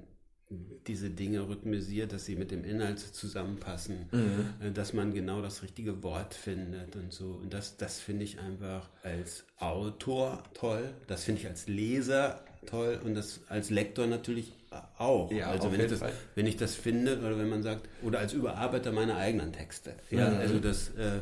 diese 0.86 1.10
Dinge 1.10 1.48
rhythmisiert, 1.48 2.12
dass 2.12 2.24
sie 2.24 2.36
mit 2.36 2.50
dem 2.50 2.64
Inhalt 2.64 2.98
zusammenpassen, 2.98 4.06
mhm. 4.10 4.46
Äh, 4.60 4.70
dass 4.72 4.92
man 4.92 5.12
genau 5.12 5.42
das 5.42 5.62
richtige 5.62 6.02
Wort 6.02 6.34
findet 6.34 6.96
und 6.96 7.12
so. 7.12 7.38
Und 7.42 7.52
das, 7.52 7.76
das 7.76 8.00
finde 8.00 8.24
ich 8.24 8.38
einfach 8.38 8.88
als 9.02 9.44
Autor 9.58 10.42
toll, 10.54 10.92
das 11.06 11.24
finde 11.24 11.40
ich 11.40 11.46
als 11.46 11.68
Leser 11.68 12.44
toll 12.66 13.00
und 13.04 13.14
das 13.14 13.40
als 13.48 13.70
Lektor 13.70 14.06
natürlich 14.06 14.52
auch. 14.98 15.30
Ja, 15.30 15.50
also 15.50 15.72
wenn 15.72 15.80
ich, 15.80 15.90
das, 15.90 16.00
wenn 16.34 16.46
ich 16.46 16.56
das 16.56 16.74
finde 16.74 17.18
oder 17.18 17.38
wenn 17.38 17.48
man 17.48 17.62
sagt, 17.62 17.88
oder 18.02 18.20
als 18.20 18.32
Überarbeiter 18.32 18.92
meiner 18.92 19.16
eigenen 19.16 19.52
Texte. 19.52 19.94
Ja, 20.10 20.30
mhm. 20.30 20.36
also 20.36 20.58
das, 20.60 20.88
äh, 20.90 21.20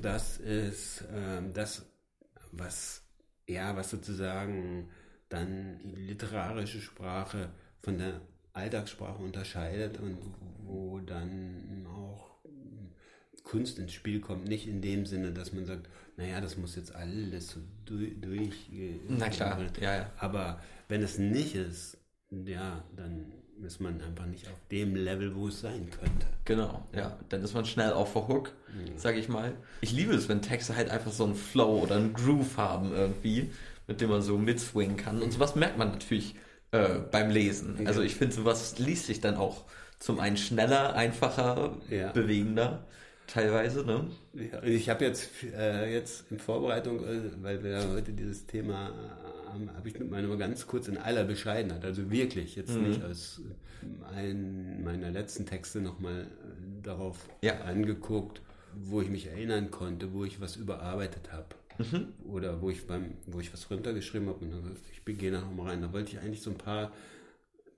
das 0.00 0.38
ist 0.38 1.02
äh, 1.02 1.42
das, 1.52 1.84
was, 2.52 3.02
ja, 3.46 3.76
was 3.76 3.90
sozusagen 3.90 4.88
dann 5.28 5.80
literarische 5.94 6.80
Sprache 6.80 7.50
von 7.86 7.98
der 7.98 8.20
Alltagssprache 8.52 9.22
unterscheidet 9.22 10.00
und 10.00 10.18
wo 10.64 10.98
dann 10.98 11.86
auch 11.86 12.32
Kunst 13.44 13.78
ins 13.78 13.92
Spiel 13.92 14.20
kommt. 14.20 14.48
Nicht 14.48 14.66
in 14.66 14.82
dem 14.82 15.06
Sinne, 15.06 15.30
dass 15.30 15.52
man 15.52 15.66
sagt, 15.66 15.88
naja, 16.16 16.40
das 16.40 16.56
muss 16.56 16.74
jetzt 16.74 16.92
alles 16.92 17.50
so 17.50 17.60
durch. 17.84 18.20
durch 18.20 18.68
Na 19.08 19.28
klar, 19.28 19.60
ja, 19.80 19.98
ja. 19.98 20.10
Aber 20.18 20.60
wenn 20.88 21.00
es 21.00 21.18
nicht 21.18 21.54
ist, 21.54 21.98
ja, 22.32 22.82
dann 22.96 23.32
ist 23.62 23.80
man 23.80 24.00
einfach 24.00 24.26
nicht 24.26 24.48
auf 24.48 24.60
dem 24.72 24.96
Level, 24.96 25.36
wo 25.36 25.46
es 25.46 25.60
sein 25.60 25.88
könnte. 25.88 26.26
Genau, 26.44 26.88
ja. 26.92 27.16
Dann 27.28 27.44
ist 27.44 27.54
man 27.54 27.66
schnell 27.66 27.92
auf 27.92 28.14
der 28.14 28.26
Hook, 28.26 28.50
mhm. 28.74 28.98
sag 28.98 29.16
ich 29.16 29.28
mal. 29.28 29.54
Ich 29.80 29.92
liebe 29.92 30.12
es, 30.12 30.28
wenn 30.28 30.42
Texte 30.42 30.74
halt 30.74 30.90
einfach 30.90 31.12
so 31.12 31.22
einen 31.22 31.36
Flow 31.36 31.82
oder 31.84 31.94
einen 31.94 32.14
Groove 32.14 32.56
haben 32.56 32.92
irgendwie, 32.92 33.52
mit 33.86 34.00
dem 34.00 34.10
man 34.10 34.22
so 34.22 34.36
mitswingen 34.36 34.96
kann. 34.96 35.22
Und 35.22 35.30
sowas 35.30 35.54
merkt 35.54 35.78
man 35.78 35.92
natürlich 35.92 36.34
äh, 36.76 37.00
beim 37.10 37.30
Lesen. 37.30 37.76
Ja. 37.80 37.86
Also 37.86 38.02
ich 38.02 38.14
finde, 38.14 38.34
sowas 38.34 38.78
liest 38.78 39.06
sich 39.06 39.20
dann 39.20 39.36
auch 39.36 39.64
zum 39.98 40.20
einen 40.20 40.36
schneller, 40.36 40.94
einfacher, 40.94 41.76
ja. 41.90 42.12
bewegender 42.12 42.84
teilweise. 43.26 43.84
Ne? 43.84 44.06
Ja, 44.34 44.62
ich 44.62 44.88
habe 44.88 45.04
jetzt, 45.04 45.30
äh, 45.42 45.92
jetzt 45.92 46.30
in 46.30 46.38
Vorbereitung, 46.38 47.04
äh, 47.04 47.20
weil 47.42 47.62
wir 47.62 47.70
ja 47.72 47.88
heute 47.88 48.12
dieses 48.12 48.46
Thema 48.46 48.92
haben, 49.46 49.70
habe 49.74 49.88
ich 49.88 49.98
mit 49.98 50.10
meiner 50.10 50.34
ganz 50.36 50.66
kurz 50.66 50.88
in 50.88 50.98
aller 50.98 51.24
Bescheidenheit, 51.24 51.84
also 51.84 52.10
wirklich 52.10 52.56
jetzt 52.56 52.74
mhm. 52.76 52.88
nicht 52.88 53.02
als 53.02 53.40
einen 54.14 54.84
meiner 54.84 55.10
letzten 55.10 55.46
Texte 55.46 55.80
nochmal 55.80 56.22
äh, 56.22 56.26
darauf 56.82 57.28
ja. 57.42 57.60
angeguckt, 57.62 58.42
wo 58.74 59.00
ich 59.00 59.08
mich 59.08 59.26
erinnern 59.26 59.70
konnte, 59.70 60.12
wo 60.12 60.24
ich 60.24 60.40
was 60.40 60.56
überarbeitet 60.56 61.32
habe. 61.32 61.46
Mhm. 61.78 62.12
Oder 62.24 62.60
wo 62.60 62.70
ich 62.70 62.86
beim, 62.86 63.14
wo 63.26 63.40
ich 63.40 63.52
was 63.52 63.70
runtergeschrieben 63.70 64.28
habe 64.28 64.44
und 64.44 64.50
dann, 64.50 64.76
ich 64.92 65.18
gehe 65.18 65.30
nachher 65.30 65.50
mal 65.50 65.68
rein. 65.68 65.82
Da 65.82 65.92
wollte 65.92 66.12
ich 66.12 66.18
eigentlich 66.18 66.42
so 66.42 66.50
ein 66.50 66.58
paar, 66.58 66.92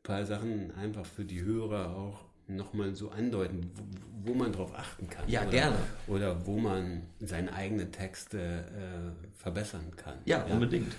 paar 0.02 0.24
Sachen 0.26 0.72
einfach 0.76 1.06
für 1.06 1.24
die 1.24 1.42
Hörer 1.42 1.96
auch 1.96 2.24
nochmal 2.48 2.94
so 2.94 3.10
andeuten, 3.10 3.70
wo, 3.74 4.32
wo, 4.32 4.34
man 4.34 4.52
drauf 4.52 4.72
achten 4.74 5.08
kann. 5.08 5.28
Ja, 5.28 5.42
oder, 5.42 5.50
gerne. 5.50 5.76
Oder 6.06 6.46
wo 6.46 6.58
man 6.58 7.02
seine 7.20 7.52
eigenen 7.52 7.92
Texte 7.92 8.38
äh, 8.38 9.38
verbessern 9.38 9.92
kann. 9.96 10.14
Ja, 10.24 10.46
ja, 10.46 10.54
unbedingt. 10.54 10.94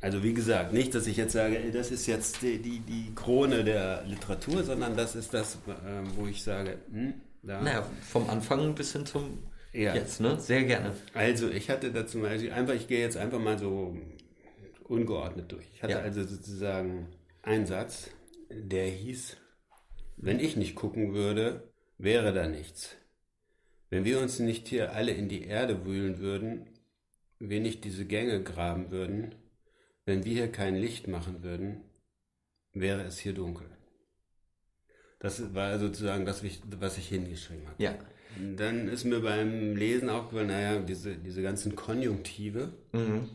Also 0.00 0.22
wie 0.22 0.32
gesagt, 0.32 0.72
nicht, 0.72 0.94
dass 0.94 1.06
ich 1.06 1.16
jetzt 1.16 1.32
sage, 1.32 1.70
das 1.72 1.90
ist 1.90 2.06
jetzt 2.06 2.40
die, 2.42 2.58
die, 2.58 2.80
die 2.80 3.14
Krone 3.14 3.62
der 3.62 4.02
Literatur, 4.06 4.64
sondern 4.64 4.96
das 4.96 5.14
ist 5.14 5.34
das, 5.34 5.56
äh, 5.66 6.02
wo 6.16 6.26
ich 6.26 6.42
sage, 6.42 6.78
hm, 6.90 7.14
da. 7.42 7.60
Naja, 7.60 7.86
vom 8.08 8.28
Anfang 8.28 8.74
bis 8.74 8.92
hin 8.92 9.04
zum 9.04 9.38
ja. 9.72 9.94
jetzt, 9.94 10.20
ne? 10.20 10.38
Sehr 10.40 10.64
gerne. 10.64 10.94
Also 11.14 11.48
ich 11.48 11.70
hatte 11.70 11.92
da 11.92 12.06
zum 12.06 12.22
Beispiel 12.22 12.52
einfach, 12.52 12.74
ich 12.74 12.88
gehe 12.88 13.00
jetzt 13.00 13.16
einfach 13.16 13.38
mal 13.38 13.58
so 13.58 13.96
ungeordnet 14.84 15.52
durch. 15.52 15.66
Ich 15.74 15.82
hatte 15.82 15.94
ja. 15.94 16.00
also 16.00 16.24
sozusagen 16.24 17.08
einen 17.42 17.66
Satz, 17.66 18.10
der 18.50 18.86
hieß, 18.86 19.36
wenn 20.16 20.40
ich 20.40 20.56
nicht 20.56 20.74
gucken 20.74 21.14
würde, 21.14 21.72
wäre 21.98 22.32
da 22.32 22.46
nichts. 22.48 22.96
Wenn 23.88 24.04
wir 24.04 24.20
uns 24.20 24.38
nicht 24.38 24.68
hier 24.68 24.92
alle 24.92 25.12
in 25.12 25.28
die 25.28 25.44
Erde 25.44 25.84
wühlen 25.84 26.18
würden, 26.18 26.66
wir 27.38 27.60
nicht 27.60 27.84
diese 27.84 28.04
Gänge 28.04 28.42
graben 28.42 28.90
würden, 28.90 29.34
wenn 30.04 30.24
wir 30.24 30.32
hier 30.32 30.52
kein 30.52 30.76
Licht 30.76 31.08
machen 31.08 31.42
würden, 31.42 31.82
wäre 32.72 33.02
es 33.02 33.18
hier 33.18 33.32
dunkel. 33.32 33.68
Das 35.18 35.54
war 35.54 35.78
sozusagen 35.78 36.24
das, 36.24 36.42
was 36.44 36.98
ich 36.98 37.08
hingeschrieben 37.08 37.66
habe. 37.68 37.82
Ja. 37.82 37.98
Dann 38.56 38.88
ist 38.88 39.04
mir 39.04 39.20
beim 39.20 39.76
Lesen 39.76 40.08
auch 40.08 40.24
aufgefallen, 40.24 40.48
naja, 40.48 40.78
diese, 40.80 41.16
diese 41.16 41.42
ganzen 41.42 41.74
Konjunktive, 41.74 42.72
mhm. 42.92 43.28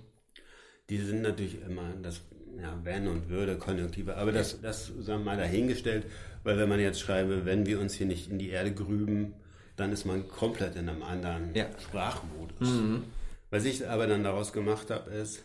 die 0.89 0.97
sind 0.97 1.21
natürlich 1.21 1.61
immer 1.61 1.93
das, 2.01 2.21
ja, 2.61 2.79
wenn 2.83 3.07
und 3.07 3.29
würde 3.29 3.57
Konjunktive, 3.57 4.15
aber 4.15 4.31
das, 4.31 4.61
das 4.61 4.87
sagen 4.87 5.19
wir 5.21 5.31
mal 5.31 5.37
dahingestellt, 5.37 6.05
weil 6.43 6.57
wenn 6.57 6.69
man 6.69 6.79
jetzt 6.79 6.99
schreibe, 6.99 7.45
wenn 7.45 7.65
wir 7.65 7.79
uns 7.79 7.93
hier 7.93 8.07
nicht 8.07 8.29
in 8.29 8.39
die 8.39 8.49
Erde 8.49 8.73
grüben, 8.73 9.33
dann 9.75 9.91
ist 9.91 10.05
man 10.05 10.27
komplett 10.27 10.75
in 10.75 10.87
einem 10.87 11.03
anderen 11.03 11.53
ja. 11.53 11.67
Sprachmodus. 11.79 12.69
Mhm. 12.69 13.03
Was 13.49 13.65
ich 13.65 13.87
aber 13.87 14.07
dann 14.07 14.23
daraus 14.23 14.53
gemacht 14.53 14.89
habe, 14.89 15.11
ist, 15.11 15.43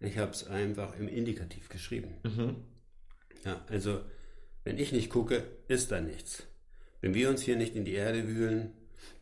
ich 0.00 0.18
habe 0.18 0.32
es 0.32 0.46
einfach 0.46 0.98
im 0.98 1.08
Indikativ 1.08 1.68
geschrieben. 1.68 2.14
Mhm. 2.24 2.56
Ja, 3.44 3.60
also 3.68 4.00
wenn 4.64 4.78
ich 4.78 4.92
nicht 4.92 5.10
gucke, 5.10 5.44
ist 5.68 5.92
da 5.92 6.00
nichts. 6.00 6.46
Wenn 7.00 7.14
wir 7.14 7.30
uns 7.30 7.42
hier 7.42 7.56
nicht 7.56 7.76
in 7.76 7.84
die 7.84 7.94
Erde 7.94 8.28
wühlen, 8.28 8.72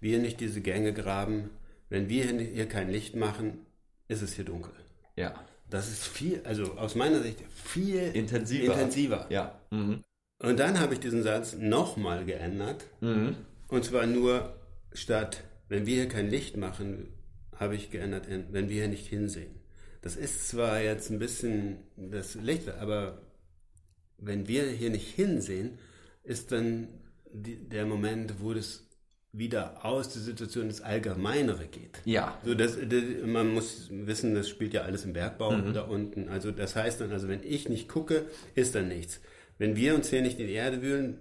wir 0.01 0.19
nicht 0.19 0.41
diese 0.41 0.61
Gänge 0.61 0.93
graben, 0.93 1.51
wenn 1.89 2.09
wir 2.09 2.25
hier 2.25 2.67
kein 2.67 2.91
Licht 2.91 3.17
machen, 3.17 3.67
ist 4.09 4.23
es 4.23 4.35
hier 4.35 4.45
dunkel. 4.45 4.73
Ja. 5.17 5.35
Das 5.71 5.89
ist 5.89 6.07
viel, 6.07 6.41
also 6.45 6.75
aus 6.75 6.95
meiner 6.95 7.21
Sicht 7.23 7.43
viel 7.51 8.11
intensiver. 8.15 8.73
intensiver. 8.73 9.27
Ja. 9.31 9.61
Mhm. 9.71 10.03
Und 10.39 10.59
dann 10.59 10.81
habe 10.81 10.95
ich 10.95 11.01
diesen 11.01 11.23
Satz 11.23 11.55
nochmal 11.55 12.25
geändert. 12.25 12.85
Mhm. 13.01 13.37
Und 13.69 13.85
zwar 13.85 14.07
nur 14.07 14.57
statt, 14.93 15.45
wenn 15.69 15.85
wir 15.85 15.97
hier 15.97 16.09
kein 16.09 16.31
Licht 16.31 16.57
machen, 16.57 17.09
habe 17.55 17.75
ich 17.75 17.91
geändert, 17.91 18.29
wenn 18.29 18.69
wir 18.69 18.77
hier 18.77 18.89
nicht 18.89 19.07
hinsehen. 19.07 19.61
Das 20.01 20.17
ist 20.17 20.49
zwar 20.49 20.81
jetzt 20.81 21.11
ein 21.11 21.19
bisschen 21.19 21.79
das 21.97 22.35
Licht, 22.37 22.69
aber 22.69 23.21
wenn 24.17 24.47
wir 24.47 24.67
hier 24.69 24.91
nicht 24.91 25.15
hinsehen, 25.15 25.79
ist 26.23 26.53
dann 26.53 26.89
die, 27.33 27.69
der 27.69 27.85
Moment, 27.85 28.41
wo 28.41 28.55
das 28.55 28.88
wieder 29.33 29.85
aus 29.85 30.13
der 30.13 30.23
Situation 30.23 30.67
ins 30.67 30.81
Allgemeinere 30.81 31.67
geht. 31.67 32.01
Ja. 32.05 32.39
So, 32.45 32.55
das, 32.55 32.79
das, 32.89 33.03
man 33.25 33.53
muss 33.53 33.89
wissen, 33.91 34.35
das 34.35 34.49
spielt 34.49 34.73
ja 34.75 34.83
alles 34.83 35.05
im 35.05 35.13
Bergbau 35.13 35.53
mhm. 35.53 35.75
da 35.75 35.83
unten. 35.83 36.29
Also 36.29 36.51
das 36.51 36.77
heißt 36.77 37.01
dann, 37.01 37.13
also 37.13 37.29
wenn 37.29 37.43
ich 37.43 37.69
nicht 37.69 37.89
gucke, 37.89 38.25
ist 38.55 38.75
dann 38.75 38.89
nichts. 38.89 39.21
Wenn 39.59 39.77
wir 39.77 39.95
uns 39.95 40.09
hier 40.09 40.23
nicht 40.23 40.39
in 40.41 40.47
die 40.47 40.55
Erde 40.55 40.83
wühlen, 40.83 41.19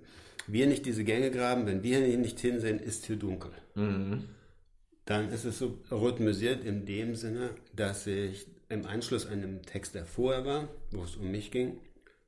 wir 0.48 0.68
nicht 0.68 0.86
diese 0.86 1.04
Gänge 1.04 1.32
graben, 1.32 1.66
wenn 1.66 1.84
wir 1.84 2.00
hier 2.00 2.18
nicht 2.18 2.40
hinsehen, 2.40 2.80
ist 2.80 3.06
hier 3.06 3.18
dunkel. 3.18 3.52
Mhm. 3.76 4.24
Dann 5.06 5.30
ist 5.30 5.46
es 5.46 5.60
so 5.60 5.80
rhythmisiert 5.92 6.64
in 6.64 6.86
dem 6.86 7.16
Sinne, 7.16 7.52
dass 7.76 8.08
ich 8.08 8.48
im 8.70 8.86
Anschluss 8.86 9.26
an 9.26 9.42
dem 9.42 9.62
Text, 9.64 9.96
der 9.96 10.06
vorher 10.06 10.46
war, 10.46 10.70
wo 10.92 11.04
es 11.04 11.16
um 11.16 11.32
mich 11.32 11.52
ging, 11.52 11.78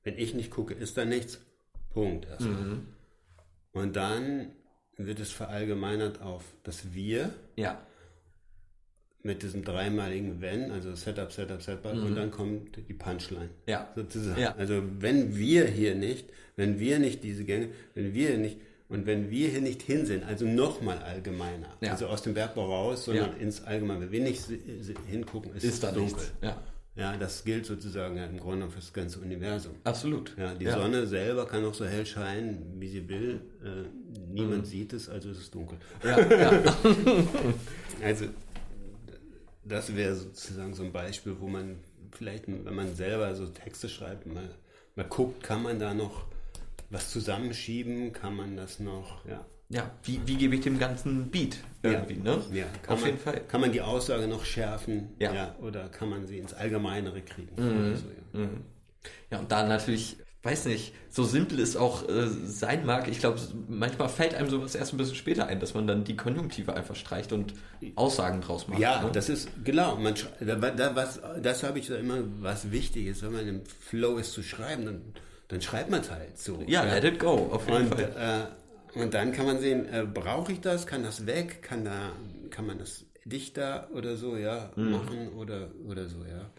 wenn 0.04 0.18
ich 0.18 0.34
nicht 0.34 0.52
gucke, 0.52 0.74
ist 0.74 0.98
da 0.98 1.06
nichts. 1.06 1.42
Punkt 1.90 2.28
erstmal. 2.28 2.54
Mhm. 2.54 2.88
Und 3.72 3.96
dann 3.96 4.52
wird 5.06 5.20
es 5.20 5.32
verallgemeinert 5.32 6.22
auf 6.22 6.44
das 6.64 6.94
Wir. 6.94 7.34
Ja. 7.56 7.82
Mit 9.22 9.44
diesem 9.44 9.64
dreimaligen 9.64 10.40
Wenn, 10.40 10.72
also 10.72 10.96
Setup, 10.96 11.32
Setup, 11.32 11.62
Setup, 11.62 11.94
mhm. 11.94 12.06
und 12.06 12.16
dann 12.16 12.32
kommt 12.32 12.78
die 12.88 12.94
Punchline. 12.94 13.50
Ja. 13.66 13.92
Sozusagen. 13.96 14.40
Ja. 14.40 14.56
Also 14.56 14.82
wenn 15.00 15.36
wir 15.36 15.68
hier 15.68 15.96
nicht, 15.96 16.30
wenn 16.56 16.80
wir 16.80 17.00
nicht 17.00 17.24
diese 17.24 17.44
Gänge, 17.44 17.70
wenn 17.96 18.14
wir 18.14 18.38
nicht, 18.38 18.58
und 18.88 19.06
wenn 19.06 19.30
wir 19.30 19.50
hier 19.50 19.62
nicht 19.62 19.84
hinsehen, 19.84 20.24
also 20.24 20.46
nochmal 20.46 20.98
allgemeiner, 21.00 21.78
ja. 21.80 21.92
also 21.92 22.08
aus 22.08 22.24
dem 22.24 22.34
Bergbau 22.34 22.66
raus, 22.66 23.06
sondern 23.06 23.32
ja. 23.32 23.38
ins 23.38 23.62
Allgemeine, 23.64 24.02
wenn 24.02 24.12
wir 24.12 24.22
nicht 24.22 24.44
hingucken, 25.08 25.54
ist, 25.54 25.64
ist 25.64 25.76
es 25.76 25.80
dunkel. 25.82 26.04
Nichts. 26.04 26.32
Ja. 26.42 26.62
Ja, 26.96 27.16
das 27.16 27.46
gilt 27.46 27.66
sozusagen 27.66 28.18
im 28.18 28.40
Grunde 28.40 28.70
für 28.70 28.80
das 28.80 28.92
ganze 28.92 29.20
Universum. 29.20 29.76
Absolut. 29.84 30.36
Ja, 30.38 30.54
die 30.54 30.66
ja. 30.66 30.76
Sonne 30.76 31.08
selber 31.08 31.46
kann 31.46 31.64
auch 31.64 31.74
so 31.74 31.86
hell 31.86 32.06
scheinen, 32.06 32.80
wie 32.80 32.90
sie 32.90 33.08
will. 33.08 33.42
Äh, 33.64 33.88
niemand 34.32 34.64
mhm. 34.64 34.66
sieht 34.66 34.94
es, 34.94 35.08
also 35.08 35.30
ist 35.30 35.38
es 35.38 35.52
dunkel. 35.52 35.78
Ja, 36.04 36.20
ja. 36.20 36.62
also, 38.04 38.26
das 39.64 39.96
wäre 39.96 40.16
sozusagen 40.16 40.74
so 40.74 40.84
ein 40.84 40.92
Beispiel, 40.92 41.36
wo 41.40 41.48
man 41.48 41.78
vielleicht, 42.12 42.48
wenn 42.48 42.76
man 42.76 42.94
selber 42.96 43.34
so 43.36 43.48
Texte 43.48 43.88
schreibt, 43.88 44.26
mal, 44.26 44.50
mal 44.96 45.06
guckt, 45.06 45.44
kann 45.44 45.64
man 45.64 45.80
da 45.80 45.94
noch 45.94 46.26
was 46.90 47.12
zusammenschieben, 47.12 48.12
kann 48.12 48.36
man 48.36 48.58
das 48.58 48.80
noch, 48.80 49.26
ja 49.26 49.46
ja, 49.70 49.92
wie, 50.04 50.20
wie 50.26 50.36
gebe 50.36 50.56
ich 50.56 50.62
dem 50.62 50.80
ganzen 50.80 51.30
Beat 51.30 51.58
irgendwie, 51.84 52.16
ja. 52.16 52.36
ne? 52.36 52.42
Ja, 52.52 52.66
auf 52.88 53.02
man, 53.02 53.10
jeden 53.10 53.20
Fall. 53.20 53.42
Kann 53.48 53.62
man 53.62 53.72
die 53.72 53.82
Aussage 53.82 54.28
noch 54.28 54.44
schärfen? 54.44 55.10
Ja. 55.20 55.34
ja 55.34 55.56
oder 55.62 55.88
kann 55.90 56.10
man 56.10 56.26
sie 56.26 56.40
ins 56.40 56.54
Allgemeinere 56.54 57.22
kriegen? 57.22 57.52
Mhm. 57.56 57.96
So, 57.96 58.06
ja. 58.08 58.40
Mhm. 58.40 58.64
ja, 59.30 59.40
und 59.40 59.52
da 59.52 59.68
natürlich, 59.68 60.18
weiß 60.42 60.66
nicht, 60.66 60.94
so 61.12 61.24
simpel 61.24 61.60
es 61.60 61.78
auch 61.78 62.10
äh, 62.10 62.28
sein 62.46 62.84
mag, 62.84 63.08
ich 63.08 63.20
glaube, 63.20 63.40
manchmal 63.68 64.10
fällt 64.10 64.34
einem 64.34 64.50
sowas 64.50 64.74
erst 64.74 64.94
ein 64.94 64.98
bisschen 64.98 65.16
später 65.16 65.46
ein, 65.46 65.60
dass 65.60 65.76
man 65.76 65.86
dann 65.86 66.04
die 66.04 66.16
Konjunktive 66.16 66.74
einfach 66.74 66.96
streicht 66.96 67.32
und 67.32 67.54
Aussagen 67.96 68.42
draus 68.42 68.68
macht. 68.68 68.80
Ja, 68.80 69.04
ne? 69.04 69.12
das 69.14 69.30
ist, 69.30 69.50
genau, 69.64 69.98
man, 69.98 70.16
da, 70.40 70.96
was, 70.96 71.22
das 71.44 71.62
habe 71.62 71.78
ich 71.78 71.88
da 71.88 71.96
immer, 71.96 72.24
was 72.42 72.72
wichtig 72.72 73.06
ist, 73.06 73.22
wenn 73.22 73.34
man 73.34 73.48
im 73.48 73.62
Flow 73.66 74.18
ist 74.18 74.34
zu 74.34 74.42
schreiben, 74.42 74.86
dann, 74.86 75.02
dann 75.48 75.62
schreibt 75.62 75.92
man 75.92 76.02
es 76.02 76.10
halt 76.10 76.40
so. 76.40 76.64
Ja, 76.66 76.84
let 76.84 77.04
it 77.04 77.20
go, 77.20 77.50
auf 77.52 77.68
jeden 77.68 77.84
und, 77.84 77.96
Fall. 77.96 78.50
Äh, 78.50 78.59
und 78.96 79.14
dann 79.14 79.32
kann 79.32 79.46
man 79.46 79.60
sehen, 79.60 79.88
äh, 79.88 80.06
brauche 80.06 80.52
ich 80.52 80.62
das? 80.62 80.88
Kann 80.88 81.04
das 81.04 81.26
weg? 81.26 81.62
Kann, 81.62 81.86
da, 81.86 82.12
kann 82.50 82.66
man 82.66 82.80
das 82.80 83.06
dichter 83.26 83.90
oder 83.94 84.18
so, 84.18 84.38
ja, 84.38 84.72
mhm. 84.76 84.92
machen 84.92 85.30
oder, 85.34 85.70
oder 85.88 86.08
so, 86.08 86.26
ja. 86.26 86.50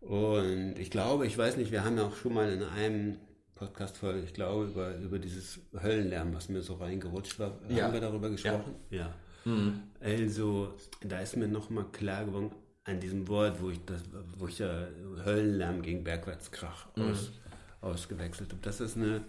Und 0.00 0.78
ich 0.78 0.90
glaube, 0.90 1.26
ich 1.26 1.36
weiß 1.36 1.56
nicht, 1.56 1.72
wir 1.72 1.84
haben 1.84 1.96
ja 1.96 2.04
auch 2.04 2.16
schon 2.16 2.34
mal 2.34 2.52
in 2.52 2.62
einem 2.62 3.16
Podcast-Folge, 3.54 4.20
ich 4.20 4.34
glaube, 4.34 4.64
über, 4.66 4.96
über 4.96 5.18
dieses 5.18 5.60
Höllenlärm, 5.80 6.34
was 6.34 6.48
mir 6.48 6.62
so 6.62 6.74
reingerutscht 6.74 7.38
war, 7.38 7.58
ja. 7.68 7.84
haben 7.84 7.94
wir 7.94 8.00
darüber 8.00 8.28
gesprochen? 8.30 8.74
Ja. 8.90 8.98
ja. 8.98 9.14
Mhm. 9.44 9.82
Also, 10.00 10.74
da 11.02 11.20
ist 11.20 11.36
mir 11.36 11.48
nochmal 11.48 11.86
klar 11.92 12.24
geworden, 12.24 12.50
an 12.84 13.00
diesem 13.00 13.28
Wort, 13.28 13.62
wo 13.62 13.70
ich 13.70 13.82
das, 13.86 14.02
wo 14.36 14.46
ich 14.46 14.58
ja 14.58 14.88
Höllenlärm 15.24 15.80
gegen 15.82 16.04
Bergwärtskrach 16.04 16.88
mhm. 16.96 17.10
aus, 17.10 17.32
ausgewechselt 17.80 18.50
habe. 18.50 18.60
Das 18.62 18.80
ist 18.80 18.96
eine 18.96 19.22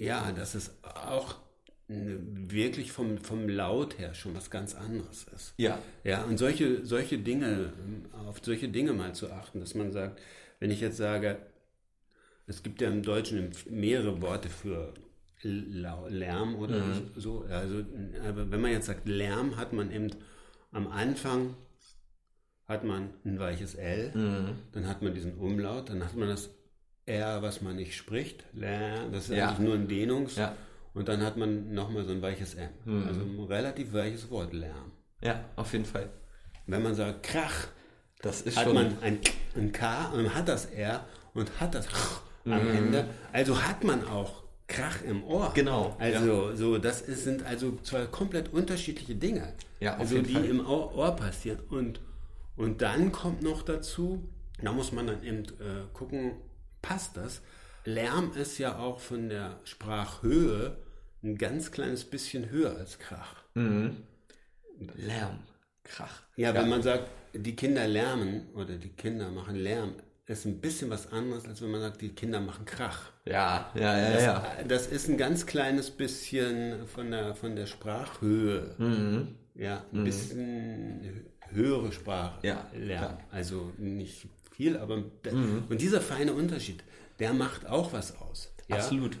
ja, 0.00 0.32
das 0.32 0.54
ist 0.54 0.72
auch 0.82 1.36
wirklich 1.88 2.92
vom, 2.92 3.18
vom 3.18 3.48
Laut 3.48 3.98
her 3.98 4.14
schon 4.14 4.34
was 4.34 4.48
ganz 4.48 4.74
anderes 4.74 5.26
ist. 5.34 5.54
Ja. 5.56 5.78
Ja, 6.04 6.22
und 6.22 6.38
solche, 6.38 6.86
solche 6.86 7.18
Dinge, 7.18 7.72
auf 8.26 8.38
solche 8.42 8.68
Dinge 8.68 8.92
mal 8.92 9.14
zu 9.14 9.30
achten, 9.32 9.60
dass 9.60 9.74
man 9.74 9.90
sagt, 9.90 10.20
wenn 10.60 10.70
ich 10.70 10.80
jetzt 10.80 10.98
sage, 10.98 11.38
es 12.46 12.62
gibt 12.62 12.80
ja 12.80 12.88
im 12.88 13.02
Deutschen 13.02 13.50
mehrere 13.68 14.22
Worte 14.22 14.48
für 14.48 14.94
Lärm 15.42 16.54
oder 16.56 16.78
mhm. 16.78 17.10
so, 17.16 17.44
also, 17.48 17.82
aber 18.26 18.50
wenn 18.50 18.60
man 18.60 18.72
jetzt 18.72 18.86
sagt 18.86 19.08
Lärm, 19.08 19.56
hat 19.56 19.72
man 19.72 19.90
eben 19.90 20.10
am 20.70 20.86
Anfang 20.86 21.56
hat 22.68 22.84
man 22.84 23.10
ein 23.24 23.40
weiches 23.40 23.74
L, 23.74 24.12
mhm. 24.14 24.58
dann 24.72 24.86
hat 24.86 25.02
man 25.02 25.12
diesen 25.12 25.34
Umlaut, 25.38 25.88
dann 25.88 26.04
hat 26.04 26.14
man 26.14 26.28
das 26.28 26.50
R, 27.10 27.42
was 27.42 27.60
man 27.60 27.76
nicht 27.76 27.96
spricht. 27.96 28.44
Das 28.52 29.28
ist 29.28 29.36
ja. 29.36 29.48
eigentlich 29.48 29.58
nur 29.58 29.74
ein 29.74 29.88
Dehnungs. 29.88 30.36
Ja. 30.36 30.54
Und 30.94 31.08
dann 31.08 31.22
hat 31.22 31.36
man 31.36 31.72
nochmal 31.72 32.04
so 32.04 32.12
ein 32.12 32.22
weiches 32.22 32.54
M. 32.54 32.70
Mhm. 32.84 33.06
Also 33.06 33.20
ein 33.20 33.38
relativ 33.40 33.92
weiches 33.92 34.30
Wort, 34.30 34.52
Lärm. 34.52 34.92
Ja, 35.22 35.44
auf 35.56 35.72
jeden 35.72 35.84
Fall. 35.84 36.08
Wenn 36.66 36.82
man 36.82 36.94
sagt 36.94 37.22
Krach, 37.22 37.68
das 38.22 38.42
ist 38.42 38.56
hat 38.56 38.64
schon 38.64 38.74
man 38.74 38.96
ein, 39.02 39.20
ein 39.56 39.72
K 39.72 40.10
und 40.10 40.34
hat 40.34 40.48
das 40.48 40.66
R 40.66 41.04
und 41.34 41.60
hat 41.60 41.74
das 41.74 41.86
mhm. 42.44 42.52
am 42.52 42.68
Ende. 42.68 43.04
Also 43.32 43.62
hat 43.62 43.84
man 43.84 44.06
auch 44.06 44.42
Krach 44.66 45.02
im 45.02 45.24
Ohr. 45.24 45.52
Genau. 45.54 45.96
Also 45.98 46.50
ja. 46.50 46.56
so, 46.56 46.78
das 46.78 47.00
ist, 47.02 47.24
sind 47.24 47.44
also 47.44 47.76
zwei 47.82 48.06
komplett 48.06 48.52
unterschiedliche 48.52 49.14
Dinge. 49.14 49.54
Ja, 49.80 49.94
auf 49.94 50.00
also 50.00 50.16
jeden 50.16 50.28
die 50.28 50.34
Fall. 50.34 50.44
im 50.44 50.66
Ohr, 50.66 50.94
Ohr 50.96 51.16
passieren 51.16 51.60
und 51.68 52.00
Und 52.56 52.82
dann 52.82 53.10
kommt 53.10 53.42
noch 53.42 53.62
dazu, 53.62 54.28
da 54.62 54.72
muss 54.72 54.92
man 54.92 55.06
dann 55.06 55.22
eben 55.24 55.44
äh, 55.44 55.86
gucken, 55.94 56.32
passt 56.82 57.16
das? 57.16 57.40
Lärm 57.84 58.32
ist 58.32 58.58
ja 58.58 58.78
auch 58.78 59.00
von 59.00 59.28
der 59.28 59.58
Sprachhöhe 59.64 60.76
ein 61.22 61.36
ganz 61.36 61.70
kleines 61.70 62.04
bisschen 62.04 62.50
höher 62.50 62.76
als 62.76 62.98
Krach. 62.98 63.44
Mhm. 63.54 63.96
Lärm, 64.96 65.40
Krach. 65.84 66.22
Ja, 66.36 66.54
ja, 66.54 66.60
wenn 66.60 66.68
man 66.68 66.82
sagt, 66.82 67.08
die 67.34 67.54
Kinder 67.54 67.86
lärmen 67.86 68.48
oder 68.54 68.76
die 68.76 68.90
Kinder 68.90 69.30
machen 69.30 69.56
Lärm, 69.56 69.94
ist 70.26 70.46
ein 70.46 70.60
bisschen 70.60 70.90
was 70.90 71.12
anderes, 71.12 71.46
als 71.46 71.60
wenn 71.60 71.70
man 71.70 71.80
sagt, 71.80 72.00
die 72.00 72.10
Kinder 72.10 72.40
machen 72.40 72.64
Krach. 72.64 73.10
Ja, 73.24 73.70
ja, 73.74 73.98
ja, 73.98 74.12
das, 74.12 74.22
ja. 74.22 74.46
Das 74.68 74.86
ist 74.86 75.08
ein 75.08 75.18
ganz 75.18 75.44
kleines 75.44 75.90
bisschen 75.90 76.86
von 76.86 77.10
der, 77.10 77.34
von 77.34 77.56
der 77.56 77.66
Sprachhöhe. 77.66 78.74
Mhm. 78.78 79.34
Ja, 79.54 79.84
ein 79.92 80.00
mhm. 80.00 80.04
bisschen 80.04 81.26
höhere 81.50 81.92
Sprache. 81.92 82.46
Ja, 82.46 82.70
ja. 82.72 83.18
Also 83.30 83.72
nicht 83.76 84.28
viel, 84.60 84.76
aber 84.76 84.98
mhm. 84.98 85.64
und 85.70 85.80
dieser 85.80 86.02
feine 86.02 86.34
Unterschied, 86.34 86.84
der 87.18 87.32
macht 87.32 87.66
auch 87.66 87.94
was 87.94 88.18
aus. 88.18 88.52
Ja? 88.68 88.76
Absolut. 88.76 89.16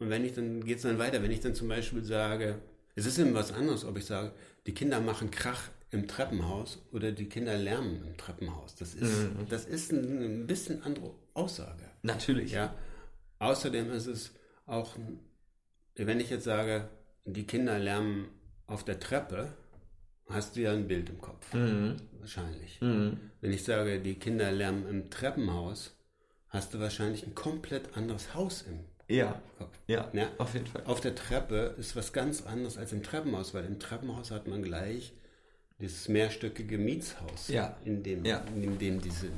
Und 0.00 0.10
wenn 0.10 0.24
ich 0.24 0.34
dann 0.34 0.64
geht 0.64 0.78
es 0.78 0.82
dann 0.82 0.98
weiter, 0.98 1.22
wenn 1.22 1.30
ich 1.30 1.40
dann 1.40 1.54
zum 1.54 1.68
Beispiel 1.68 2.04
sage, 2.04 2.56
es 2.96 3.06
ist 3.06 3.18
eben 3.18 3.34
was 3.34 3.52
anderes, 3.52 3.84
ob 3.84 3.96
ich 3.98 4.04
sage, 4.04 4.32
die 4.66 4.74
Kinder 4.74 5.00
machen 5.00 5.30
Krach 5.30 5.68
im 5.92 6.08
Treppenhaus 6.08 6.82
oder 6.90 7.12
die 7.12 7.28
Kinder 7.28 7.56
lärmen 7.56 8.02
im 8.04 8.16
Treppenhaus. 8.16 8.74
Das 8.74 8.94
ist, 8.94 9.18
mhm. 9.22 9.46
das 9.48 9.64
ist 9.64 9.92
ein, 9.92 10.22
ein 10.22 10.46
bisschen 10.48 10.82
andere 10.82 11.14
Aussage. 11.34 11.84
Natürlich. 12.02 12.52
Ja. 12.52 12.74
Außerdem 13.38 13.92
ist 13.92 14.06
es 14.06 14.32
auch, 14.66 14.96
wenn 15.94 16.18
ich 16.18 16.30
jetzt 16.30 16.44
sage, 16.44 16.88
die 17.24 17.46
Kinder 17.46 17.78
lärmen 17.78 18.26
auf 18.66 18.84
der 18.84 18.98
Treppe, 18.98 19.52
hast 20.32 20.56
du 20.56 20.60
ja 20.60 20.72
ein 20.72 20.88
Bild 20.88 21.08
im 21.10 21.20
Kopf. 21.20 21.52
Mhm. 21.54 21.96
Wahrscheinlich. 22.18 22.80
Mhm. 22.80 23.18
Wenn 23.40 23.52
ich 23.52 23.64
sage, 23.64 24.00
die 24.00 24.14
Kinder 24.14 24.50
lärmen 24.52 24.88
im 24.88 25.10
Treppenhaus, 25.10 25.96
hast 26.48 26.74
du 26.74 26.80
wahrscheinlich 26.80 27.26
ein 27.26 27.34
komplett 27.34 27.96
anderes 27.96 28.34
Haus 28.34 28.62
im 28.62 28.80
ja. 29.08 29.40
Kopf. 29.58 29.76
Ja, 29.86 30.08
ja, 30.12 30.28
auf 30.38 30.54
jeden 30.54 30.66
Fall. 30.66 30.82
Auf 30.84 31.00
der 31.00 31.14
Treppe 31.14 31.74
ist 31.78 31.96
was 31.96 32.12
ganz 32.12 32.46
anderes 32.46 32.78
als 32.78 32.92
im 32.92 33.02
Treppenhaus, 33.02 33.54
weil 33.54 33.64
im 33.64 33.78
Treppenhaus 33.80 34.30
hat 34.30 34.46
man 34.46 34.62
gleich 34.62 35.12
dieses 35.80 36.08
mehrstöckige 36.08 36.78
Mietshaus, 36.78 37.48
ja. 37.48 37.76
in, 37.84 38.02
dem, 38.02 38.24
ja. 38.24 38.44
in 38.54 38.78
dem 38.78 39.00
die 39.00 39.10
sind. 39.10 39.32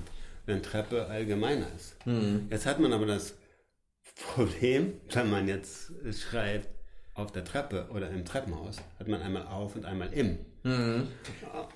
Wenn 0.45 0.63
Treppe 0.63 1.07
allgemeiner 1.07 1.67
ist. 1.77 1.95
Mhm. 2.05 2.49
Jetzt 2.51 2.67
hat 2.67 2.81
man 2.81 2.93
aber 2.93 3.07
das 3.07 3.35
Problem, 4.35 4.95
wenn 5.11 5.31
man 5.31 5.49
jetzt 5.49 5.93
schreibt, 6.13 6.69
auf 7.15 7.31
der 7.31 7.45
Treppe 7.45 7.89
oder 7.91 8.11
im 8.11 8.25
Treppenhaus, 8.25 8.79
hat 8.99 9.09
man 9.09 9.23
einmal 9.23 9.47
auf 9.47 9.77
und 9.77 9.85
einmal 9.85 10.13
im. 10.13 10.39
Mhm. 10.63 11.09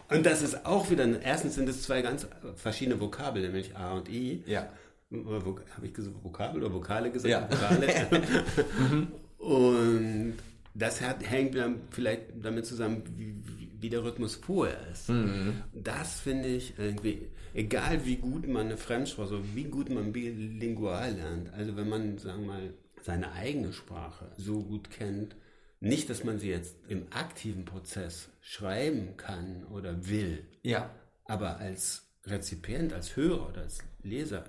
Und 0.08 0.26
das 0.26 0.42
ist 0.42 0.64
auch 0.64 0.90
wieder, 0.90 1.20
erstens 1.20 1.56
sind 1.56 1.68
es 1.68 1.82
zwei 1.82 2.02
ganz 2.02 2.26
verschiedene 2.54 3.00
Vokabeln, 3.00 3.44
nämlich 3.44 3.76
A 3.76 3.94
und 3.94 4.08
I. 4.08 4.42
Ja. 4.46 4.68
Habe 5.12 5.62
ich 5.82 5.94
gesagt 5.94 6.16
Vokabel 6.22 6.62
oder 6.62 6.74
Vokale 6.74 7.10
gesagt? 7.10 7.30
Ja. 7.30 7.48
Vokale. 7.50 7.88
Und 9.38 10.34
das 10.74 11.00
hat, 11.00 11.28
hängt 11.28 11.54
dann 11.54 11.80
vielleicht 11.90 12.22
damit 12.42 12.66
zusammen, 12.66 13.02
wie, 13.16 13.34
wie, 13.78 13.88
der 13.88 14.04
Rhythmus 14.04 14.34
vorher 14.34 14.78
ist. 14.90 15.08
Mhm. 15.08 15.62
Das 15.72 16.20
finde 16.20 16.48
ich 16.48 16.74
irgendwie, 16.78 17.28
egal 17.54 18.04
wie 18.04 18.16
gut 18.16 18.48
man 18.48 18.66
eine 18.66 18.76
Fremdsprache, 18.76 19.34
also 19.34 19.44
wie 19.54 19.64
gut 19.64 19.88
man 19.88 20.12
bilingual 20.12 21.14
lernt, 21.14 21.52
also 21.54 21.76
wenn 21.76 21.88
man, 21.88 22.18
sagen 22.18 22.42
wir 22.42 22.46
mal, 22.46 22.74
seine 23.02 23.32
eigene 23.32 23.72
Sprache 23.72 24.26
so 24.36 24.62
gut 24.62 24.90
kennt, 24.90 25.36
nicht, 25.80 26.08
dass 26.10 26.24
man 26.24 26.38
sie 26.38 26.48
jetzt 26.48 26.76
im 26.88 27.06
aktiven 27.10 27.64
Prozess 27.64 28.28
schreiben 28.40 29.16
kann 29.16 29.64
oder 29.66 30.08
will, 30.08 30.44
ja. 30.62 30.90
aber 31.26 31.58
als 31.58 32.06
Rezipient, 32.24 32.92
als 32.92 33.16
Hörer 33.16 33.48
oder 33.48 33.62
als 33.62 33.78
Leser 34.02 34.44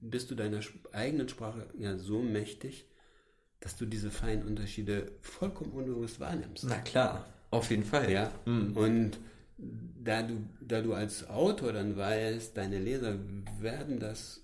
bist 0.00 0.30
du 0.30 0.34
deiner 0.34 0.60
eigenen 0.92 1.28
Sprache 1.28 1.66
ja 1.78 1.96
so 1.96 2.20
mächtig, 2.20 2.86
dass 3.60 3.76
du 3.76 3.86
diese 3.86 4.10
feinen 4.10 4.44
Unterschiede 4.44 5.12
vollkommen 5.20 5.70
unbewusst 5.72 6.18
wahrnimmst. 6.18 6.64
Na 6.64 6.78
klar, 6.78 7.32
auf 7.50 7.70
jeden 7.70 7.84
Fall. 7.84 8.10
Ja. 8.10 8.32
Mhm. 8.44 8.76
Und 8.76 9.18
da 10.02 10.22
du, 10.22 10.44
da 10.60 10.80
du 10.80 10.94
als 10.94 11.28
Autor 11.28 11.72
dann 11.72 11.96
weißt, 11.96 12.56
deine 12.56 12.80
Leser 12.80 13.18
werden 13.60 14.00
das 14.00 14.42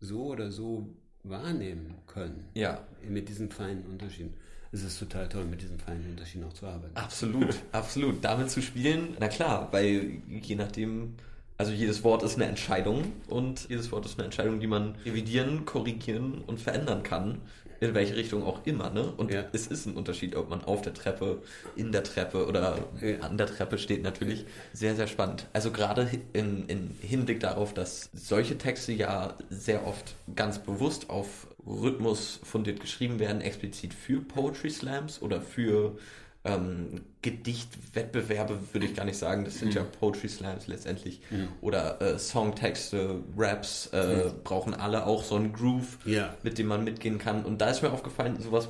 so 0.00 0.26
oder 0.26 0.50
so 0.50 0.96
wahrnehmen 1.22 1.94
können. 2.06 2.48
Ja. 2.54 2.86
Mit 3.06 3.28
diesen 3.28 3.50
feinen 3.50 3.86
Unterschieden. 3.86 4.34
Es 4.74 4.82
ist 4.82 4.98
total 4.98 5.28
toll, 5.28 5.44
mit 5.44 5.62
diesen 5.62 5.78
feinen 5.78 6.04
Unterschieden 6.10 6.44
auch 6.44 6.52
zu 6.52 6.66
arbeiten. 6.66 6.96
Absolut, 6.96 7.54
absolut. 7.72 8.24
Damit 8.24 8.50
zu 8.50 8.60
spielen, 8.60 9.16
na 9.20 9.28
klar, 9.28 9.68
weil 9.70 10.20
je 10.28 10.56
nachdem, 10.56 11.14
also 11.56 11.70
jedes 11.70 12.02
Wort 12.02 12.24
ist 12.24 12.34
eine 12.34 12.46
Entscheidung 12.46 13.12
und 13.28 13.68
jedes 13.68 13.92
Wort 13.92 14.04
ist 14.04 14.18
eine 14.18 14.24
Entscheidung, 14.24 14.58
die 14.58 14.66
man 14.66 14.96
revidieren, 15.04 15.64
korrigieren 15.64 16.42
und 16.44 16.58
verändern 16.58 17.04
kann 17.04 17.40
in 17.80 17.94
welche 17.94 18.16
Richtung 18.16 18.42
auch 18.42 18.64
immer, 18.64 18.90
ne? 18.90 19.12
Und 19.16 19.30
ja. 19.30 19.44
es 19.52 19.66
ist 19.66 19.86
ein 19.86 19.94
Unterschied, 19.94 20.36
ob 20.36 20.48
man 20.48 20.64
auf 20.64 20.82
der 20.82 20.94
Treppe, 20.94 21.42
in 21.76 21.92
der 21.92 22.02
Treppe 22.02 22.46
oder 22.46 22.78
ja. 23.00 23.18
an 23.20 23.36
der 23.36 23.46
Treppe 23.46 23.78
steht, 23.78 24.02
natürlich 24.02 24.46
sehr, 24.72 24.94
sehr 24.96 25.06
spannend. 25.06 25.46
Also 25.52 25.70
gerade 25.70 26.08
in, 26.32 26.66
in 26.66 26.96
Hinblick 27.00 27.40
darauf, 27.40 27.74
dass 27.74 28.10
solche 28.14 28.58
Texte 28.58 28.92
ja 28.92 29.34
sehr 29.50 29.86
oft 29.86 30.14
ganz 30.34 30.58
bewusst 30.58 31.10
auf 31.10 31.48
Rhythmus 31.66 32.40
fundiert 32.42 32.80
geschrieben 32.80 33.18
werden, 33.18 33.40
explizit 33.40 33.94
für 33.94 34.20
Poetry 34.20 34.70
Slams 34.70 35.22
oder 35.22 35.40
für 35.40 35.96
ähm, 36.44 37.00
Gedichtwettbewerbe 37.22 38.58
würde 38.72 38.86
ich 38.86 38.94
gar 38.94 39.04
nicht 39.04 39.16
sagen, 39.16 39.44
das 39.44 39.58
sind 39.58 39.70
mhm. 39.70 39.76
ja 39.76 39.82
Poetry 39.84 40.28
Slams 40.28 40.66
letztendlich. 40.66 41.20
Mhm. 41.30 41.48
Oder 41.62 42.00
äh, 42.02 42.18
Songtexte, 42.18 43.22
Raps 43.36 43.88
äh, 43.92 44.26
mhm. 44.26 44.42
brauchen 44.44 44.74
alle 44.74 45.06
auch 45.06 45.24
so 45.24 45.36
einen 45.36 45.54
Groove, 45.54 45.98
ja. 46.04 46.34
mit 46.42 46.58
dem 46.58 46.66
man 46.66 46.84
mitgehen 46.84 47.18
kann. 47.18 47.44
Und 47.44 47.60
da 47.62 47.70
ist 47.70 47.82
mir 47.82 47.92
aufgefallen, 47.92 48.38
sowas 48.40 48.68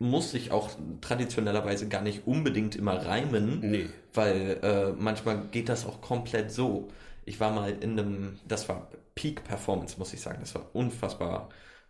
muss 0.00 0.32
sich 0.32 0.50
auch 0.50 0.70
traditionellerweise 1.00 1.88
gar 1.88 2.02
nicht 2.02 2.26
unbedingt 2.26 2.76
immer 2.76 3.04
reimen, 3.04 3.60
nee. 3.60 3.86
weil 4.14 4.58
äh, 4.62 4.92
manchmal 4.96 5.46
geht 5.50 5.68
das 5.68 5.86
auch 5.86 6.00
komplett 6.00 6.52
so. 6.52 6.88
Ich 7.24 7.40
war 7.40 7.52
mal 7.52 7.76
in 7.80 7.98
einem, 7.98 8.38
das 8.46 8.68
war 8.68 8.90
Peak 9.14 9.44
Performance, 9.44 9.96
muss 9.98 10.12
ich 10.12 10.20
sagen, 10.20 10.38
das 10.40 10.54
war 10.54 10.66
unfassbar 10.72 11.48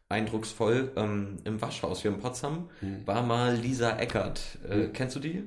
eindrucksvoll 0.08 0.92
ähm, 0.96 1.36
im 1.44 1.60
Waschhaus 1.60 2.02
hier 2.02 2.10
in 2.10 2.20
Potsdam 2.20 2.70
mhm. 2.80 3.06
war 3.06 3.22
mal 3.22 3.54
Lisa 3.54 3.98
Eckert. 3.98 4.58
Äh, 4.68 4.76
mhm. 4.76 4.92
Kennst 4.92 5.16
du 5.16 5.20
die? 5.20 5.44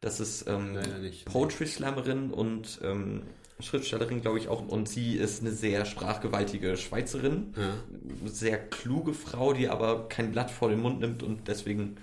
Das 0.00 0.20
ist 0.20 0.46
ähm, 0.48 0.78
Poetry 1.24 1.66
Slammerin 1.66 2.30
und 2.30 2.80
ähm, 2.84 3.22
Schriftstellerin, 3.60 4.20
glaube 4.20 4.38
ich 4.38 4.48
auch. 4.48 4.66
Und 4.66 4.88
sie 4.88 5.16
ist 5.16 5.40
eine 5.40 5.50
sehr 5.50 5.84
sprachgewaltige 5.84 6.76
Schweizerin. 6.76 7.52
Ja. 7.56 8.28
Sehr 8.28 8.58
kluge 8.58 9.12
Frau, 9.12 9.52
die 9.52 9.68
aber 9.68 10.08
kein 10.08 10.30
Blatt 10.30 10.50
vor 10.50 10.68
den 10.68 10.80
Mund 10.80 11.00
nimmt 11.00 11.22
und 11.22 11.48
deswegen 11.48 11.96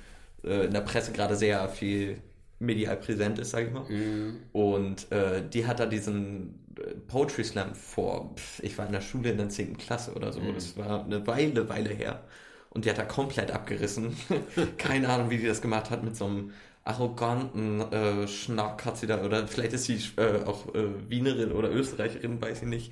äh, 0.43 0.65
in 0.65 0.73
der 0.73 0.81
Presse 0.81 1.13
gerade 1.13 1.35
sehr 1.35 1.67
viel 1.69 2.17
medial 2.59 2.97
präsent 2.97 3.39
ist, 3.39 3.51
sage 3.51 3.67
ich 3.67 3.73
mal. 3.73 3.85
Mhm. 3.89 4.37
Und 4.51 5.11
äh, 5.11 5.41
die 5.47 5.65
hat 5.65 5.79
da 5.79 5.85
diesen 5.85 6.64
Poetry 7.07 7.43
Slam 7.43 7.75
vor, 7.75 8.35
ich 8.61 8.77
war 8.77 8.85
in 8.85 8.91
der 8.91 9.01
Schule 9.01 9.31
in 9.31 9.38
der 9.38 9.49
10. 9.49 9.77
Klasse 9.77 10.13
oder 10.13 10.33
so, 10.33 10.39
mhm. 10.39 10.55
das 10.55 10.77
war 10.77 11.03
eine 11.05 11.25
Weile, 11.27 11.69
Weile 11.69 11.89
her. 11.89 12.23
Und 12.69 12.83
die 12.83 12.89
hat 12.89 12.97
da 12.97 13.05
komplett 13.05 13.51
abgerissen. 13.51 14.17
Keine 14.77 15.07
Ahnung, 15.07 15.29
wie 15.29 15.38
die 15.38 15.47
das 15.47 15.61
gemacht 15.61 15.89
hat 15.89 16.03
mit 16.03 16.17
so 16.17 16.25
einem 16.25 16.51
arroganten 16.83 17.81
äh, 17.91 18.27
Schnack 18.27 18.85
hat 18.85 18.97
sie 18.97 19.07
da, 19.07 19.23
oder 19.23 19.47
vielleicht 19.47 19.73
ist 19.73 19.85
sie 19.85 19.99
äh, 20.17 20.43
auch 20.45 20.73
äh, 20.75 21.09
Wienerin 21.09 21.51
oder 21.51 21.71
Österreicherin, 21.71 22.41
weiß 22.41 22.61
ich 22.61 22.67
nicht. 22.67 22.91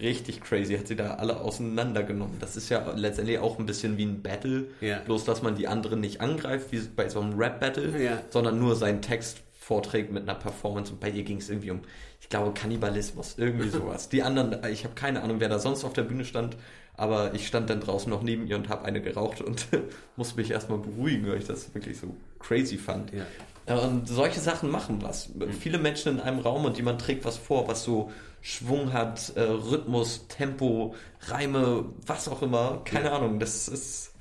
Richtig 0.00 0.40
crazy, 0.40 0.76
hat 0.76 0.88
sie 0.88 0.96
da 0.96 1.14
alle 1.14 1.40
auseinandergenommen. 1.40 2.38
Das 2.40 2.56
ist 2.56 2.68
ja 2.68 2.92
letztendlich 2.94 3.38
auch 3.38 3.58
ein 3.58 3.66
bisschen 3.66 3.96
wie 3.96 4.04
ein 4.04 4.22
Battle, 4.22 4.68
ja. 4.80 4.98
bloß 5.00 5.24
dass 5.24 5.42
man 5.42 5.54
die 5.54 5.68
anderen 5.68 6.00
nicht 6.00 6.20
angreift, 6.20 6.72
wie 6.72 6.80
bei 6.80 7.08
so 7.08 7.20
einem 7.20 7.38
Rap-Battle, 7.38 8.02
ja. 8.02 8.22
sondern 8.30 8.58
nur 8.58 8.74
seinen 8.74 9.02
Text 9.02 9.42
vorträgt 9.62 10.12
mit 10.12 10.28
einer 10.28 10.38
Performance 10.38 10.92
und 10.92 11.00
bei 11.00 11.08
ihr 11.08 11.22
ging 11.22 11.38
es 11.38 11.48
irgendwie 11.48 11.70
um 11.70 11.82
ich 12.22 12.28
glaube, 12.28 12.52
Kannibalismus, 12.54 13.34
irgendwie 13.36 13.68
sowas. 13.70 14.08
Die 14.08 14.22
anderen, 14.22 14.64
ich 14.72 14.84
habe 14.84 14.94
keine 14.94 15.22
Ahnung, 15.22 15.40
wer 15.40 15.48
da 15.48 15.58
sonst 15.58 15.84
auf 15.84 15.92
der 15.92 16.04
Bühne 16.04 16.24
stand, 16.24 16.56
aber 16.96 17.34
ich 17.34 17.46
stand 17.46 17.68
dann 17.68 17.80
draußen 17.80 18.08
noch 18.08 18.22
neben 18.22 18.46
ihr 18.46 18.56
und 18.56 18.68
habe 18.68 18.84
eine 18.84 19.02
geraucht 19.02 19.40
und 19.40 19.66
musste 20.16 20.36
mich 20.36 20.50
erstmal 20.50 20.78
beruhigen, 20.78 21.28
weil 21.28 21.38
ich 21.38 21.46
das 21.46 21.74
wirklich 21.74 21.98
so 21.98 22.14
crazy 22.38 22.78
fand. 22.78 23.12
Ja. 23.12 23.76
Und 23.76 24.08
solche 24.08 24.40
Sachen 24.40 24.70
machen 24.70 25.02
was. 25.02 25.30
Viele 25.60 25.78
Menschen 25.78 26.14
in 26.14 26.20
einem 26.20 26.40
Raum 26.40 26.64
und 26.64 26.76
jemand 26.76 27.00
trägt 27.00 27.24
was 27.24 27.36
vor, 27.36 27.68
was 27.68 27.84
so 27.84 28.10
Schwung 28.40 28.92
hat, 28.92 29.32
äh, 29.36 29.40
Rhythmus, 29.40 30.26
Tempo, 30.26 30.96
Reime, 31.28 31.84
was 32.04 32.28
auch 32.28 32.42
immer. 32.42 32.82
Keine 32.84 33.06
ja. 33.06 33.16
Ahnung, 33.16 33.38
das 33.38 33.68
ist, 33.68 34.11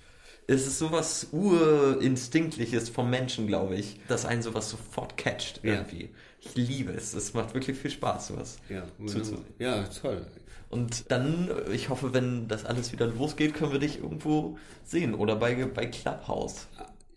es 0.52 0.68
ist 0.68 0.80
sowas 0.80 1.28
urinstinktliches 1.32 2.90
vom 2.90 3.10
Menschen, 3.10 3.48
glaube 3.48 3.76
ich, 3.76 4.00
dass 4.08 4.26
einen 4.26 4.42
sowas 4.42 4.70
sofort 4.70 5.18
catcht 5.18 5.62
irgendwie. 5.64 6.04
Ja. 6.04 6.10
Ich 6.42 6.56
liebe 6.56 6.92
es. 6.94 7.14
Es 7.14 7.34
macht 7.34 7.54
wirklich 7.54 7.78
viel 7.78 7.92
Spaß, 7.92 8.28
sowas. 8.28 8.58
Ja, 8.70 8.84
ja 9.60 9.84
toll. 9.84 10.26
Und 10.70 11.12
dann, 11.12 11.50
ich 11.72 11.90
hoffe, 11.90 12.14
wenn 12.14 12.48
das 12.48 12.66
alles 12.66 12.92
wieder 12.92 13.08
losgeht, 13.08 13.54
können 13.54 13.72
wir 13.74 13.80
dich 13.80 14.00
irgendwo 14.00 14.58
sehen 14.84 15.14
oder 15.14 15.36
bei, 15.36 15.54
bei 15.66 15.86
Clubhouse. 15.86 16.68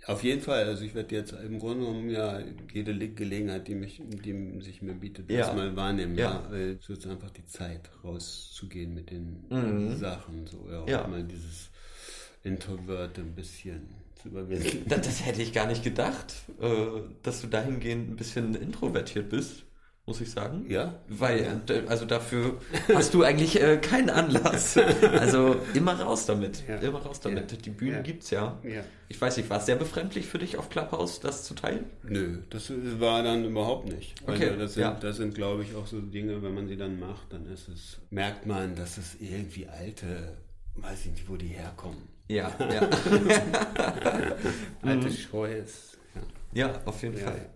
Auf 0.07 0.23
jeden 0.23 0.43
Fall. 0.43 0.65
Also 0.65 0.85
ich 0.85 0.95
werde 0.95 1.15
jetzt 1.15 1.33
im 1.33 1.59
Grunde 1.59 1.87
genommen 1.87 2.11
ja 2.11 2.39
jede 2.75 3.09
Gelegenheit, 3.09 3.67
die 3.69 3.75
mich, 3.75 4.03
die 4.07 4.61
sich 4.61 4.83
mir 4.83 4.93
bietet, 4.93 5.31
Ja. 5.31 5.39
erstmal 5.39 5.75
wahrnehmen. 5.77 6.15
Ja. 6.19 6.25
Ja. 6.25 6.47
Weil 6.51 6.79
es 6.83 6.89
ist 6.91 7.07
einfach 7.07 7.31
die 7.31 7.47
Zeit, 7.47 7.89
rauszugehen 8.03 8.93
mit 8.93 9.11
den 9.11 9.45
Mhm. 9.49 9.97
Sachen. 9.97 10.47
So, 10.47 10.69
ja, 10.71 10.85
Ja. 10.87 11.07
mal 11.07 11.23
dieses 11.23 11.71
Introverte 12.45 13.21
ein 13.23 13.35
bisschen 13.35 13.89
zu 14.23 14.29
überwinden. 14.29 14.85
Das, 14.89 15.01
das 15.03 15.25
hätte 15.27 15.43
ich 15.43 15.53
gar 15.53 15.67
nicht 15.67 15.83
gedacht, 15.83 16.35
äh, 16.61 17.01
dass 17.23 17.41
du 17.41 17.47
dahingehend 17.49 18.11
ein 18.11 18.17
bisschen 18.17 18.55
introvertiert 18.55 19.29
bist, 19.31 19.65
muss 20.07 20.21
ich 20.21 20.31
sagen. 20.31 20.67
Ja? 20.69 21.01
Weil, 21.09 21.63
äh, 21.69 21.83
also 21.89 22.05
dafür 22.05 22.59
hast 22.95 23.15
du 23.15 23.23
eigentlich 23.23 23.61
äh, 23.61 23.79
keinen 23.79 24.11
Anlass. 24.11 24.79
Also 25.19 25.57
immer 25.73 25.99
raus 25.99 26.27
damit. 26.27 26.63
Ja. 26.69 26.77
Immer 26.77 27.01
raus 27.01 27.21
damit. 27.21 27.51
Ja. 27.53 27.59
Die 27.59 27.71
Bühnen 27.71 27.97
Ja. 27.97 28.03
gibt's 28.03 28.31
ja. 28.31 28.59
Ja. 28.63 28.85
Ich 29.09 29.19
weiß 29.21 29.37
nicht, 29.39 29.49
war 29.49 29.59
es 29.59 29.67
sehr 29.67 29.77
befremdlich 29.77 30.27
für 30.27 30.39
dich 30.39 30.59
auf 30.59 30.69
Clubhouse, 30.69 31.21
das 31.21 31.45
zu 31.45 31.55
teilen? 31.55 31.87
Nö, 32.03 32.39
das 32.51 32.71
war 32.99 33.23
dann 33.23 33.45
überhaupt 33.47 33.89
nicht. 33.91 34.15
Okay, 34.27 34.49
Also 34.49 34.59
das 34.59 34.75
sind, 34.75 34.83
ja. 34.83 34.95
das 35.01 35.17
sind 35.17 35.35
glaube 35.35 35.63
ich, 35.63 35.75
auch 35.75 35.87
so 35.87 36.01
Dinge, 36.01 36.43
wenn 36.43 36.53
man 36.55 36.69
sie 36.69 36.77
dann 36.77 36.99
macht, 36.99 37.33
dann 37.33 37.47
ist 37.47 37.69
es, 37.69 37.99
merkt 38.11 38.45
man, 38.47 38.75
dass 38.77 38.99
es 38.99 39.17
irgendwie 39.21 39.67
alte, 39.69 40.37
weiß 40.77 41.07
ich 41.07 41.13
nicht, 41.13 41.29
wo 41.29 41.37
die 41.37 41.49
herkommen. 41.49 42.09
Ja, 42.29 42.55
ja. 42.73 42.89
Alte 44.83 45.11
Scheu 45.11 45.53
ist. 45.59 45.99
Ja. 46.53 46.69
ja, 46.69 46.81
auf 46.85 47.03
jeden 47.03 47.19
Ja, 47.19 47.25
Fall. 47.27 47.51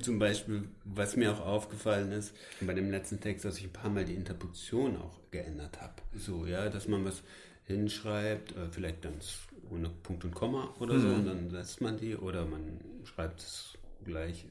zum 0.00 0.18
Beispiel, 0.18 0.68
was 0.84 1.16
mir 1.16 1.32
auch 1.32 1.40
aufgefallen 1.46 2.12
ist, 2.12 2.34
bei 2.60 2.74
dem 2.74 2.90
letzten 2.90 3.20
Text, 3.20 3.44
dass 3.44 3.58
ich 3.58 3.64
ein 3.64 3.72
paar 3.72 3.90
Mal 3.90 4.04
die 4.04 4.14
Interpunktion 4.14 4.96
auch 4.96 5.18
geändert 5.30 5.80
habe. 5.80 5.94
So, 6.16 6.46
ja, 6.46 6.68
dass 6.68 6.88
man 6.88 7.04
was 7.04 7.22
hinschreibt, 7.64 8.52
äh, 8.52 8.68
vielleicht 8.70 9.02
ganz 9.02 9.38
ohne 9.70 9.88
Punkt 9.88 10.24
und 10.24 10.34
Komma 10.34 10.74
oder 10.80 10.98
so, 10.98 11.08
und 11.08 11.24
dann 11.26 11.48
setzt 11.50 11.80
man 11.80 11.96
die, 11.96 12.14
oder 12.16 12.44
man 12.44 12.80
schreibt 13.04 13.40
es 13.40 13.78
gleich 14.04 14.44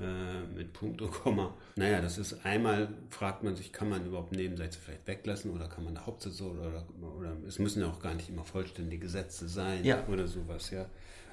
äh, 0.00 0.42
mit 0.54 0.72
Punkt 0.72 1.00
und 1.02 1.10
Komma. 1.10 1.56
Naja, 1.76 2.00
das 2.00 2.18
ist 2.18 2.44
einmal, 2.44 2.88
fragt 3.10 3.42
man 3.42 3.56
sich, 3.56 3.72
kann 3.72 3.88
man 3.88 4.06
überhaupt 4.06 4.32
Nebensätze 4.32 4.78
vielleicht 4.78 5.06
weglassen 5.06 5.50
oder 5.52 5.68
kann 5.68 5.84
man 5.84 5.96
eine 5.96 6.06
Hauptsätze 6.06 6.44
oder, 6.44 6.86
oder 7.16 7.36
es 7.46 7.58
müssen 7.58 7.80
ja 7.80 7.88
auch 7.88 8.00
gar 8.00 8.14
nicht 8.14 8.28
immer 8.28 8.44
vollständige 8.44 9.08
Sätze 9.08 9.48
sein 9.48 9.84
Ja. 9.84 10.06
oder 10.08 10.26
sowas, 10.28 10.70
ja. 10.70 10.86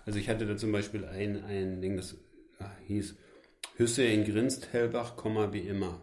Also 0.06 0.20
ich 0.20 0.30
hatte 0.30 0.46
da 0.46 0.58
zum 0.58 0.72
Beispiel 0.72 1.06
ein, 1.06 1.44
ein 1.44 1.82
Ding, 1.82 1.96
das 1.98 2.16
ah, 2.60 2.72
hieß 2.88 3.16
Hüssein 3.78 4.26
grinst 4.26 4.74
Hellbach, 4.74 5.16
Komma, 5.16 5.54
wie 5.54 5.60
immer. 5.62 6.02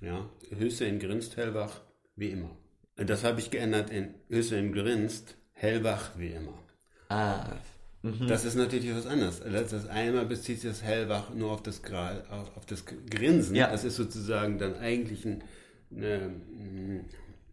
Ja, 0.00 0.28
Hüssein 0.50 0.98
grinst 0.98 1.36
Hellbach, 1.36 1.80
wie 2.16 2.30
immer. 2.30 2.56
Das 2.96 3.24
habe 3.24 3.40
ich 3.40 3.50
geändert 3.50 3.90
in 3.90 4.14
Hüssein 4.28 4.72
grinst 4.72 5.36
Hellbach, 5.52 6.12
wie 6.16 6.28
immer. 6.32 6.58
Ah, 7.08 7.56
Das 8.28 8.44
ist 8.44 8.56
natürlich 8.56 8.92
was 8.94 9.06
anderes. 9.06 9.40
Das, 9.40 9.70
das 9.70 9.86
einmal 9.88 10.26
bezieht 10.26 10.60
sich 10.60 10.70
das 10.70 10.82
Hellwach 10.82 11.32
nur 11.34 11.52
auf 11.52 11.62
das, 11.62 11.82
Gra 11.82 12.22
auf, 12.56 12.66
das 12.66 12.84
Grinsen. 13.08 13.54
Ja. 13.54 13.70
Das 13.70 13.84
ist 13.84 13.94
sozusagen 13.96 14.58
dann 14.58 14.74
eigentlich 14.76 15.24
ein, 15.24 15.44
eine, 15.94 16.30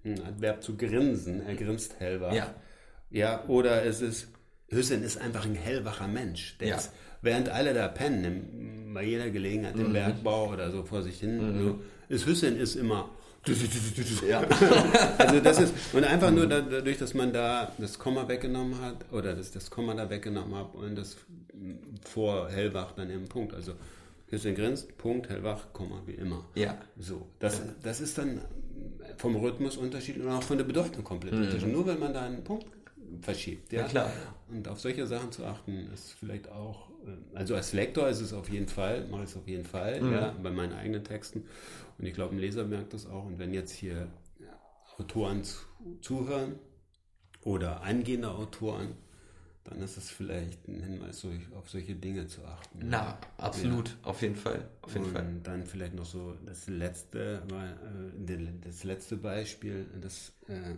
ein 0.04 0.22
Adverb 0.26 0.64
zu 0.64 0.76
grinsen. 0.76 1.42
Er 1.46 1.56
grinst 1.56 2.00
hellwach. 2.00 2.34
Ja. 2.34 2.56
Ja, 3.12 3.44
oder 3.48 3.86
es 3.86 4.02
ist, 4.02 4.28
Hüssen 4.70 5.04
ist 5.04 5.18
einfach 5.20 5.46
ein 5.46 5.56
hellwacher 5.56 6.08
Mensch. 6.08 6.58
Der 6.60 6.70
Ja. 6.70 6.76
ist, 6.78 6.92
während 7.22 7.50
alle 7.50 7.74
da 7.76 7.88
pennen, 7.88 8.92
bei 8.94 9.04
jeder 9.04 9.30
Gelegenheit 9.30 9.76
Mhm. 9.76 9.86
im 9.86 9.94
Bergbau 9.94 10.50
oder 10.52 10.72
so 10.72 10.84
vor 10.84 11.04
sich 11.04 11.20
hin, 11.20 11.60
so, 11.60 11.82
ist 12.08 12.26
Hüssen 12.26 12.58
ist 12.58 12.76
immer. 12.76 13.12
Ja. 14.28 14.42
Also 15.18 15.40
das 15.40 15.60
ist, 15.62 15.74
und 15.94 16.04
einfach 16.04 16.32
nur 16.32 16.48
da- 16.48 16.62
dadurch, 16.62 16.98
dass 16.98 17.14
man 17.14 17.32
da 17.34 17.72
das 17.78 17.98
Komma 17.98 18.28
weggenommen 18.28 18.80
hat, 18.82 19.06
oder 19.12 19.34
dass 19.36 19.48
ich 19.48 19.54
das 19.54 19.70
Komma 19.70 19.94
da 19.94 20.10
weggenommen 20.10 20.54
habe 20.56 20.78
und 20.78 20.96
das 20.96 21.18
vor 22.04 22.50
Hellwach 22.50 22.92
dann 22.94 23.10
im 23.10 23.28
Punkt, 23.28 23.54
also 23.54 23.74
Hüssen 24.28 24.56
grinst, 24.56 24.98
Punkt, 24.98 25.30
Hellwach, 25.30 25.74
Komma, 25.74 26.02
wie 26.06 26.12
immer. 26.14 26.46
Ja. 26.56 26.78
So, 26.98 27.28
das, 27.40 27.62
das 27.82 28.00
ist 28.02 28.18
dann 28.18 28.42
vom 29.18 29.36
Rhythmus 29.36 29.76
unterschiedlich 29.78 30.26
und 30.26 30.32
auch 30.32 30.44
von 30.44 30.58
der 30.58 30.66
Bedeutung 30.66 31.04
komplett 31.04 31.34
unterschiedlich. 31.34 31.74
Nur 31.74 31.88
wenn 31.88 32.00
man 32.00 32.14
da 32.14 32.22
einen 32.22 32.44
Punkt 32.44 32.66
verschiebt. 33.22 33.72
Ja, 33.74 33.80
Mhm. 33.80 33.86
Ja, 33.86 33.90
klar. 33.90 34.12
Und 34.50 34.68
auf 34.68 34.80
solche 34.80 35.08
Sachen 35.08 35.32
zu 35.32 35.46
achten, 35.46 35.90
ist 35.94 36.16
vielleicht 36.20 36.50
auch, 36.52 36.89
also 37.34 37.56
als 37.56 37.74
Lektor 37.74 38.10
ist 38.10 38.22
es 38.22 38.34
auf 38.34 38.50
jeden 38.50 38.68
Fall, 38.68 39.08
mache 39.08 39.24
ich 39.24 39.30
es 39.30 39.38
auf 39.38 39.48
jeden 39.48 39.66
Fall, 39.66 40.02
Mhm. 40.02 40.12
ja, 40.12 40.36
bei 40.44 40.52
meinen 40.52 40.74
eigenen 40.74 41.04
Texten. 41.04 41.46
Und 41.98 42.06
ich 42.06 42.14
glaube, 42.14 42.36
ein 42.36 42.40
Leser 42.40 42.66
merkt 42.66 42.94
das 42.94 43.06
auch. 43.06 43.26
Und 43.26 43.40
wenn 43.40 43.54
jetzt 43.54 43.72
hier 43.72 44.08
Autoren 44.98 45.44
zu, 45.44 45.58
zuhören 46.02 46.56
oder 47.44 47.82
angehende 47.84 48.32
Autoren, 48.32 48.96
dann 49.64 49.82
ist 49.82 49.98
es 49.98 50.10
vielleicht 50.10 50.68
ein 50.68 50.82
Hinweis, 50.82 51.26
auf 51.56 51.70
solche 51.70 51.96
Dinge 51.96 52.28
zu 52.28 52.44
achten. 52.44 52.80
Na, 52.84 53.20
absolut. 53.38 53.98
Auf 54.04 54.22
jeden 54.22 54.36
Fall. 54.36 54.68
Auf 54.82 54.94
jeden 54.94 55.06
und 55.06 55.12
Fall. 55.14 55.36
dann 55.44 55.66
vielleicht 55.66 55.94
noch 55.94 56.06
so 56.06 56.34
das 56.46 56.68
letzte, 56.68 57.44
äh, 57.52 58.38
das 58.66 58.84
letzte 58.84 59.18
Beispiel, 59.18 59.86
das 60.02 60.34
äh, 60.48 60.76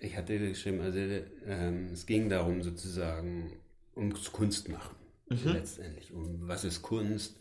ich 0.00 0.16
hatte 0.16 0.38
geschrieben, 0.38 0.80
also 0.80 0.98
ähm, 1.46 1.88
es 1.92 2.06
ging 2.06 2.28
darum 2.28 2.62
sozusagen 2.62 3.52
ums 3.96 4.30
Kunstmachen 5.28 5.52
letztendlich. 5.54 6.12
Um 6.12 6.48
was 6.48 6.64
ist 6.64 6.82
Kunst? 6.82 7.38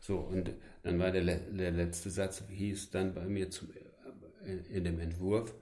So 0.00 0.18
und 0.18 0.50
dann 0.82 0.98
war 0.98 1.10
der, 1.10 1.22
der 1.24 1.70
letzte 1.70 2.10
Satz 2.10 2.42
hieß 2.48 2.90
dann 2.90 3.14
bei 3.14 3.26
mir 3.26 3.50
zum, 3.50 3.68
äh, 4.44 4.56
in 4.76 4.84
dem 4.84 4.98
Entwurf: 5.00 5.54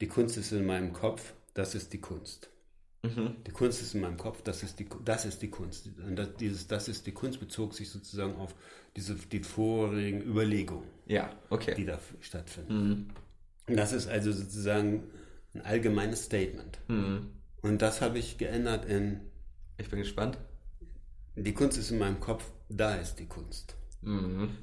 Die 0.00 0.08
Kunst 0.08 0.36
ist 0.36 0.52
in 0.52 0.66
meinem 0.66 0.92
Kopf, 0.92 1.32
das 1.54 1.74
ist 1.74 1.92
die 1.92 2.00
Kunst. 2.00 2.50
Die 3.46 3.52
Kunst 3.52 3.82
ist 3.82 3.94
in 3.94 4.00
meinem 4.00 4.16
Kopf, 4.16 4.42
das 4.42 4.64
ist 4.64 4.80
die, 4.80 4.88
das 5.04 5.24
ist 5.26 5.40
die 5.40 5.48
Kunst. 5.50 5.88
Und 6.04 6.16
das, 6.16 6.34
dieses, 6.40 6.66
das 6.66 6.88
ist 6.88 7.06
die 7.06 7.12
Kunst 7.12 7.38
bezog 7.38 7.72
sich 7.72 7.88
sozusagen 7.88 8.34
auf 8.34 8.52
diese, 8.96 9.14
die 9.14 9.44
vorigen 9.44 10.22
Überlegungen, 10.22 10.88
Ja, 11.06 11.30
okay. 11.50 11.74
die 11.76 11.84
da 11.84 12.00
stattfinden. 12.20 13.12
Und 13.68 13.76
das 13.76 13.92
ist 13.92 14.08
also 14.08 14.32
sozusagen 14.32 15.04
ein 15.54 15.60
allgemeines 15.60 16.24
Statement. 16.24 16.80
Und 17.62 17.80
das 17.80 18.00
habe 18.00 18.18
ich 18.18 18.38
geändert 18.38 18.86
in, 18.86 19.20
Ich 19.78 19.88
bin 19.88 20.00
gespannt. 20.00 20.38
Die 21.36 21.52
Kunst 21.54 21.78
ist 21.78 21.90
in 21.90 21.98
meinem 21.98 22.20
Kopf, 22.20 22.44
da 22.68 22.94
ist 22.96 23.16
die 23.16 23.26
Kunst. 23.26 23.74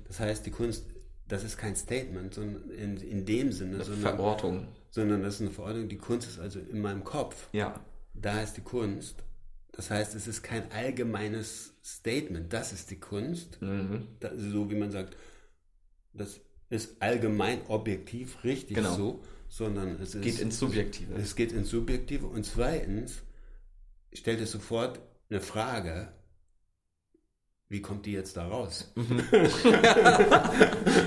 Das 0.08 0.20
heißt, 0.20 0.46
die 0.46 0.52
Kunst, 0.52 0.86
das 1.28 1.44
ist 1.44 1.58
kein 1.58 1.76
Statement 1.76 2.34
sondern 2.34 2.70
in, 2.72 2.98
in 2.98 3.26
dem 3.26 3.52
Sinne, 3.52 3.84
sondern, 3.84 4.02
Verortung. 4.02 4.68
sondern 4.90 5.22
das 5.24 5.36
ist 5.36 5.42
eine 5.42 5.52
Verordnung. 5.52 5.90
Die 5.90 5.98
Kunst 5.98 6.28
ist 6.30 6.40
also 6.40 6.60
in 6.60 6.80
meinem 6.82 7.04
Kopf. 7.04 7.50
Ja. 7.52 7.80
da 8.14 8.42
ist 8.42 8.54
die 8.58 8.62
Kunst. 8.62 9.24
Das 9.74 9.90
heißt, 9.90 10.14
es 10.16 10.28
ist 10.28 10.44
kein 10.44 10.72
allgemeines 10.72 11.74
Statement, 11.84 12.54
das 12.54 12.72
ist 12.74 12.92
die 12.92 13.00
Kunst, 13.00 13.58
da, 14.20 14.32
so 14.36 14.70
wie 14.70 14.76
man 14.76 14.92
sagt, 14.92 15.18
das 16.14 16.40
ist 16.70 17.02
allgemein 17.02 17.60
objektiv 17.68 18.44
richtig 18.44 18.78
Genau. 18.78 18.96
so, 18.96 19.24
sondern 19.50 20.00
es 20.00 20.14
ist, 20.16 20.22
Geht 20.22 20.40
ins 20.40 20.60
Subjektive. 20.60 21.16
es 21.16 21.36
geht 21.36 21.52
ins 21.52 21.70
Subjektive 21.70 22.28
und 22.28 22.46
zweitens 22.46 23.24
stellt 24.14 24.40
es 24.42 24.52
sofort 24.52 25.00
eine 25.30 25.42
Frage, 25.42 26.14
wie 27.74 27.82
kommt 27.82 28.06
die 28.06 28.12
jetzt 28.12 28.38
da 28.38 28.48
raus? 28.48 28.94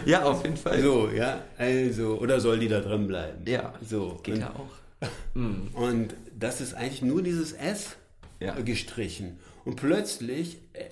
Ja, 0.04 0.24
auf 0.24 0.44
jeden 0.44 0.56
Fall. 0.56 0.82
So, 0.82 1.08
ja, 1.10 1.44
also, 1.58 2.18
oder 2.18 2.40
soll 2.40 2.58
die 2.58 2.68
da 2.68 2.80
drin 2.80 3.06
bleiben? 3.06 3.44
Ja. 3.46 3.72
so. 3.80 4.18
Geht 4.22 4.34
und, 4.34 4.40
ja 4.40 4.54
auch. 4.54 5.80
Und 5.80 6.14
das 6.36 6.60
ist 6.60 6.74
eigentlich 6.74 7.02
nur 7.02 7.22
dieses 7.22 7.52
S 7.52 7.96
Ja. 8.40 8.58
gestrichen. 8.60 9.38
Und 9.64 9.76
plötzlich 9.76 10.58
äh, 10.72 10.84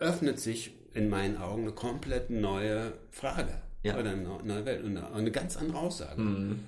öffnet 0.00 0.40
sich 0.40 0.72
in 0.94 1.08
meinen 1.08 1.36
Augen 1.36 1.62
eine 1.62 1.72
komplett 1.72 2.30
neue 2.30 2.92
Frage. 3.10 3.54
Ja. 3.84 3.98
Oder 3.98 4.10
eine 4.10 4.22
neue 4.44 4.64
Welt. 4.64 4.84
Und 4.84 4.96
eine, 4.96 5.12
eine 5.12 5.30
ganz 5.30 5.56
andere 5.56 5.78
Aussage. 5.78 6.20
Mhm. 6.20 6.60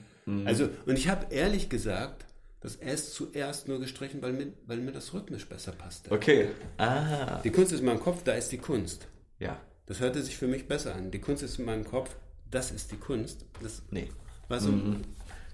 Also, 0.44 0.68
und 0.87 0.96
ich 0.96 1.09
habe 1.09 1.33
ehrlich 1.35 1.68
gesagt 1.68 2.27
das 2.62 2.77
S 2.77 3.12
zuerst 3.12 3.68
nur 3.68 3.81
gestrichen, 3.81 4.22
weil 4.22 4.33
mir, 4.33 4.53
weil 4.66 4.79
mir 4.79 4.92
das 4.92 5.12
rhythmisch 5.12 5.46
besser 5.48 5.72
passte. 5.72 6.11
Okay. 6.12 6.48
Ah. 6.79 7.40
Die 7.42 7.51
Kunst 7.51 7.72
ist 7.72 7.81
in 7.81 7.87
meinem 7.87 8.01
Kopf, 8.01 8.22
da 8.22 8.33
ist 8.33 8.51
die 8.53 8.59
Kunst. 8.59 9.09
Ja. 9.38 9.61
Das 9.87 10.01
hörte 10.01 10.22
sich 10.22 10.37
für 10.37 10.46
mich 10.46 10.68
besser 10.68 10.94
an. 10.94 11.11
Die 11.11 11.20
Kunst 11.20 11.42
ist 11.42 11.59
in 11.59 11.64
meinem 11.64 11.85
Kopf, 11.85 12.14
das 12.51 12.70
ist 12.70 12.92
die 12.92 12.96
Kunst. 12.96 13.44
Das 13.62 13.83
Nee. 13.90 14.09
war 14.48 14.61
so, 14.61 14.70
ein- 14.70 15.03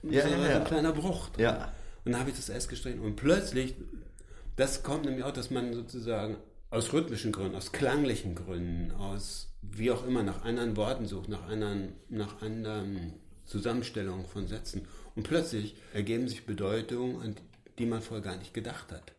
Ja, 0.03 0.23
so 0.23 0.29
ja, 0.29 0.37
ein 0.37 0.51
ja. 0.51 0.61
kleiner 0.61 0.92
Bruch. 0.92 1.31
Ja. 1.38 1.73
Und 2.05 2.12
dann 2.12 2.21
habe 2.21 2.31
ich 2.31 2.37
das 2.37 2.49
S 2.51 2.68
gestrichen 2.68 3.01
und 3.01 3.16
plötzlich, 3.16 3.75
das 4.57 4.83
kommt 4.83 5.05
nämlich 5.07 5.25
auch, 5.25 5.33
dass 5.33 5.51
man 5.51 5.73
sozusagen 5.73 6.37
aus 6.71 6.92
rhythmischen 6.92 7.33
Gründen, 7.33 7.57
aus 7.57 7.73
klanglichen 7.73 8.35
Gründen, 8.35 8.92
aus 8.92 9.49
wie 9.62 9.90
auch 9.90 10.07
immer 10.07 10.23
nach 10.23 10.44
anderen 10.44 10.77
Worten 10.77 11.07
sucht, 11.07 11.29
nach 11.29 11.49
anderen, 11.49 11.94
nach 12.11 12.42
anderen 12.42 13.14
Zusammenstellungen 13.47 14.27
von 14.27 14.47
Sätzen. 14.47 14.83
Und 15.18 15.24
plötzlich 15.24 15.74
ergeben 15.94 16.28
sich 16.28 16.46
Bedeutungen, 16.46 17.20
an 17.20 17.35
die 17.76 17.87
man 17.87 18.02
vorher 18.02 18.24
gar 18.24 18.37
nicht 18.37 18.54
gedacht 18.54 18.92
hat. 18.92 19.12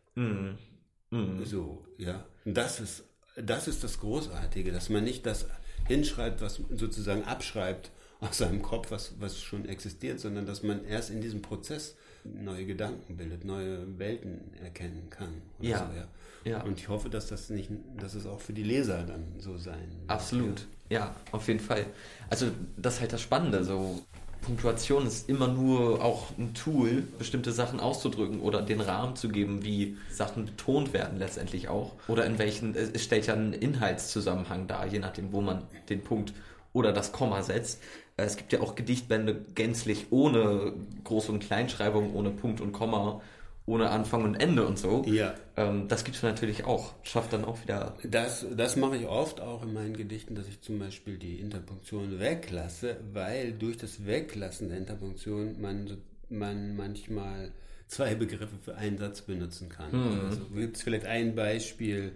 So, 1.43 1.85
ja. 1.97 2.25
Und 2.45 2.55
das 2.55 2.79
ist, 2.79 3.03
das 3.35 3.67
ist 3.67 3.83
das 3.83 3.99
Großartige, 3.99 4.71
dass 4.71 4.87
man 4.87 5.03
nicht 5.03 5.25
das 5.25 5.47
hinschreibt, 5.87 6.39
was 6.39 6.61
sozusagen 6.73 7.25
abschreibt 7.25 7.91
aus 8.21 8.37
seinem 8.37 8.61
Kopf, 8.61 8.91
was, 8.91 9.19
was 9.19 9.41
schon 9.41 9.67
existiert, 9.67 10.21
sondern 10.21 10.45
dass 10.45 10.63
man 10.63 10.85
erst 10.85 11.09
in 11.09 11.19
diesem 11.19 11.41
Prozess 11.41 11.97
neue 12.23 12.65
Gedanken 12.65 13.17
bildet, 13.17 13.43
neue 13.43 13.99
Welten 13.99 14.53
erkennen 14.63 15.09
kann. 15.09 15.41
Ja. 15.59 15.79
So, 15.79 15.97
ja. 15.97 16.07
Ja. 16.45 16.63
Und 16.63 16.79
ich 16.79 16.87
hoffe, 16.87 17.09
dass 17.09 17.27
das 17.27 17.49
nicht, 17.49 17.71
dass 17.97 18.13
es 18.13 18.25
auch 18.25 18.39
für 18.39 18.53
die 18.53 18.63
Leser 18.63 19.03
dann 19.03 19.25
so 19.39 19.57
sein 19.57 19.91
wird. 19.99 20.09
Absolut. 20.09 20.65
Ja, 20.89 21.13
auf 21.33 21.45
jeden 21.49 21.59
Fall. 21.59 21.85
Also 22.29 22.47
das 22.77 22.95
ist 22.95 23.01
halt 23.01 23.11
das 23.11 23.21
Spannende. 23.21 23.65
So 23.65 24.01
Punktuation 24.41 25.05
ist 25.05 25.29
immer 25.29 25.47
nur 25.47 26.03
auch 26.03 26.27
ein 26.37 26.53
Tool, 26.53 27.03
bestimmte 27.17 27.51
Sachen 27.51 27.79
auszudrücken 27.79 28.39
oder 28.41 28.61
den 28.61 28.81
Rahmen 28.81 29.15
zu 29.15 29.29
geben, 29.29 29.63
wie 29.63 29.97
Sachen 30.09 30.45
betont 30.45 30.93
werden 30.93 31.19
letztendlich 31.19 31.67
auch. 31.69 31.93
Oder 32.07 32.25
in 32.25 32.39
welchen, 32.39 32.75
es 32.75 33.03
stellt 33.03 33.27
ja 33.27 33.33
einen 33.33 33.53
Inhaltszusammenhang 33.53 34.67
dar, 34.67 34.87
je 34.87 34.99
nachdem, 34.99 35.31
wo 35.31 35.41
man 35.41 35.63
den 35.89 36.01
Punkt 36.01 36.33
oder 36.73 36.93
das 36.93 37.11
Komma 37.11 37.41
setzt. 37.41 37.81
Es 38.17 38.37
gibt 38.37 38.51
ja 38.53 38.61
auch 38.61 38.75
Gedichtbände 38.75 39.45
gänzlich 39.55 40.07
ohne 40.11 40.73
Groß- 41.05 41.29
und 41.29 41.39
Kleinschreibung, 41.39 42.13
ohne 42.15 42.31
Punkt 42.31 42.61
und 42.61 42.73
Komma 42.73 43.21
ohne 43.69 43.91
Anfang 43.91 44.23
und 44.23 44.35
Ende 44.35 44.65
und 44.65 44.79
so. 44.79 45.03
Ja. 45.05 45.35
Ähm, 45.55 45.87
das 45.87 46.03
gibt 46.03 46.17
es 46.17 46.23
natürlich 46.23 46.65
auch. 46.65 46.95
Schafft 47.03 47.33
dann 47.33 47.45
auch 47.45 47.61
wieder. 47.61 47.95
Das, 48.03 48.45
das 48.55 48.75
mache 48.75 48.97
ich 48.97 49.05
oft 49.05 49.41
auch 49.41 49.61
in 49.63 49.73
meinen 49.73 49.95
Gedichten, 49.95 50.33
dass 50.35 50.47
ich 50.47 50.61
zum 50.61 50.79
Beispiel 50.79 51.17
die 51.17 51.39
Interpunktion 51.39 52.19
weglasse, 52.19 52.97
weil 53.13 53.53
durch 53.53 53.77
das 53.77 54.05
Weglassen 54.05 54.69
der 54.69 54.79
Interpunktion 54.79 55.61
man, 55.61 55.97
man 56.29 56.75
manchmal 56.75 57.51
zwei 57.87 58.15
Begriffe 58.15 58.57
für 58.63 58.75
einen 58.75 58.97
Satz 58.97 59.21
benutzen 59.21 59.69
kann. 59.69 59.91
Mhm. 59.91 60.19
Also 60.25 60.41
gibt 60.55 60.77
es 60.77 60.83
vielleicht 60.83 61.05
ein 61.05 61.35
Beispiel, 61.35 62.13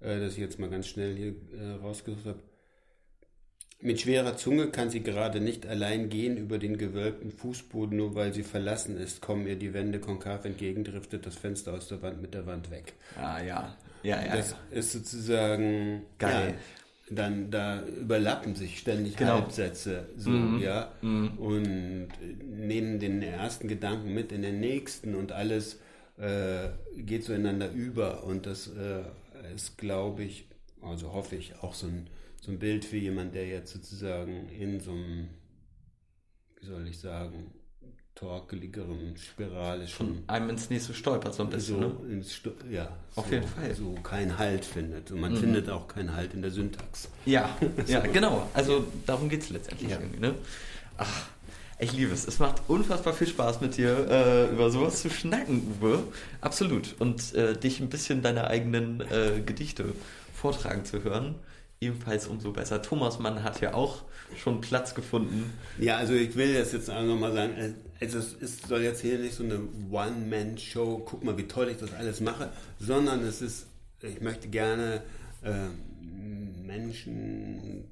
äh, 0.00 0.20
das 0.20 0.34
ich 0.34 0.38
jetzt 0.38 0.58
mal 0.58 0.68
ganz 0.68 0.86
schnell 0.86 1.16
hier 1.16 1.34
äh, 1.58 1.76
rausgesucht 1.82 2.26
habe. 2.26 2.40
Mit 3.82 4.02
schwerer 4.02 4.36
Zunge 4.36 4.66
kann 4.68 4.90
sie 4.90 5.02
gerade 5.02 5.40
nicht 5.40 5.66
allein 5.66 6.10
gehen 6.10 6.36
über 6.36 6.58
den 6.58 6.76
gewölbten 6.76 7.32
Fußboden, 7.32 7.96
nur 7.96 8.14
weil 8.14 8.34
sie 8.34 8.42
verlassen 8.42 8.98
ist. 8.98 9.22
Kommen 9.22 9.46
ihr 9.46 9.56
die 9.56 9.72
Wände 9.72 10.00
konkav 10.00 10.44
entgegen, 10.44 10.84
driftet 10.84 11.24
das 11.24 11.36
Fenster 11.36 11.72
aus 11.72 11.88
der 11.88 12.02
Wand 12.02 12.20
mit 12.20 12.34
der 12.34 12.44
Wand 12.44 12.70
weg. 12.70 12.92
Ah 13.16 13.40
ja, 13.42 13.74
ja, 14.02 14.22
ja. 14.22 14.36
Das 14.36 14.50
ja. 14.50 14.78
ist 14.78 14.92
sozusagen 14.92 16.02
geil. 16.18 16.48
Ja, 16.50 16.54
dann 17.10 17.50
da 17.50 17.82
überlappen 17.82 18.54
sich 18.54 18.78
ständig 18.78 19.16
genau. 19.16 19.40
Halbsätze, 19.40 20.06
so 20.16 20.30
mhm. 20.30 20.60
ja, 20.60 20.92
mhm. 21.02 21.38
und 21.38 22.08
nehmen 22.44 23.00
den 23.00 23.20
ersten 23.22 23.66
Gedanken 23.66 24.14
mit 24.14 24.30
in 24.30 24.42
den 24.42 24.60
nächsten 24.60 25.16
und 25.16 25.32
alles 25.32 25.80
äh, 26.18 26.68
geht 26.96 27.24
zueinander 27.24 27.70
über 27.72 28.24
und 28.24 28.46
das 28.46 28.68
äh, 28.68 29.02
ist, 29.54 29.76
glaube 29.76 30.22
ich, 30.22 30.46
also 30.82 31.12
hoffe 31.12 31.34
ich, 31.34 31.54
auch 31.62 31.74
so 31.74 31.88
ein 31.88 32.06
so 32.40 32.50
ein 32.50 32.58
Bild 32.58 32.84
für 32.84 32.96
jemand, 32.96 33.34
der 33.34 33.46
jetzt 33.46 33.72
sozusagen 33.72 34.48
in 34.48 34.80
so 34.80 34.92
einem, 34.92 35.28
wie 36.58 36.66
soll 36.66 36.86
ich 36.88 36.98
sagen, 36.98 37.52
torkeligeren 38.14 39.16
Spirale 39.16 39.86
schon. 39.86 40.06
Von 40.06 40.24
einem 40.26 40.50
ins 40.50 40.68
nächste 40.68 40.94
stolpert 40.94 41.34
so 41.34 41.44
ein 41.44 41.50
bisschen. 41.50 41.80
So 41.80 41.88
ne? 41.88 42.12
ins 42.12 42.40
ja, 42.70 42.88
auf 43.14 43.26
so, 43.26 43.32
jeden 43.32 43.46
Fall. 43.46 43.74
So 43.74 43.94
keinen 44.02 44.38
Halt 44.38 44.64
findet. 44.64 45.10
Und 45.10 45.20
man 45.20 45.32
mhm. 45.32 45.38
findet 45.38 45.70
auch 45.70 45.88
keinen 45.88 46.14
Halt 46.14 46.34
in 46.34 46.42
der 46.42 46.50
Syntax. 46.50 47.08
Ja, 47.24 47.56
so. 47.86 47.92
ja 47.92 48.00
genau. 48.00 48.48
Also 48.52 48.84
darum 49.06 49.28
geht 49.28 49.42
es 49.42 49.50
letztendlich 49.50 49.90
ja. 49.90 49.98
irgendwie. 49.98 50.20
Ne? 50.20 50.34
Ach, 50.98 51.28
ich 51.78 51.92
liebe 51.92 52.12
es. 52.12 52.26
Es 52.26 52.38
macht 52.38 52.62
unfassbar 52.68 53.14
viel 53.14 53.26
Spaß 53.26 53.60
mit 53.62 53.76
dir, 53.76 54.06
äh, 54.10 54.50
über 54.50 54.70
sowas 54.70 55.00
zu 55.00 55.08
schnacken, 55.08 55.76
Uwe. 55.78 56.02
Absolut. 56.42 56.96
Und 56.98 57.34
äh, 57.34 57.56
dich 57.56 57.80
ein 57.80 57.88
bisschen 57.88 58.22
deine 58.22 58.48
eigenen 58.48 59.00
äh, 59.00 59.40
Gedichte 59.44 59.84
vortragen 60.34 60.84
zu 60.84 61.04
hören 61.04 61.36
ebenfalls 61.80 62.26
umso 62.26 62.52
besser. 62.52 62.82
Thomas 62.82 63.18
Mann 63.18 63.42
hat 63.42 63.60
ja 63.60 63.74
auch 63.74 64.02
schon 64.36 64.60
Platz 64.60 64.94
gefunden. 64.94 65.52
Ja, 65.78 65.96
also 65.96 66.12
ich 66.12 66.36
will 66.36 66.54
das 66.54 66.72
jetzt 66.72 66.90
auch 66.90 67.02
nochmal 67.02 67.32
sagen. 67.32 67.74
Also 68.00 68.18
es 68.18 68.34
ist, 68.34 68.66
soll 68.66 68.82
jetzt 68.82 69.00
hier 69.00 69.18
nicht 69.18 69.34
so 69.34 69.44
eine 69.44 69.60
One-Man-Show, 69.90 71.02
guck 71.06 71.24
mal, 71.24 71.36
wie 71.38 71.48
toll 71.48 71.68
ich 71.70 71.78
das 71.78 71.94
alles 71.94 72.20
mache, 72.20 72.50
sondern 72.78 73.24
es 73.24 73.40
ist, 73.40 73.66
ich 74.02 74.20
möchte 74.20 74.48
gerne 74.48 75.02
äh, 75.42 75.68
Menschen 76.66 77.84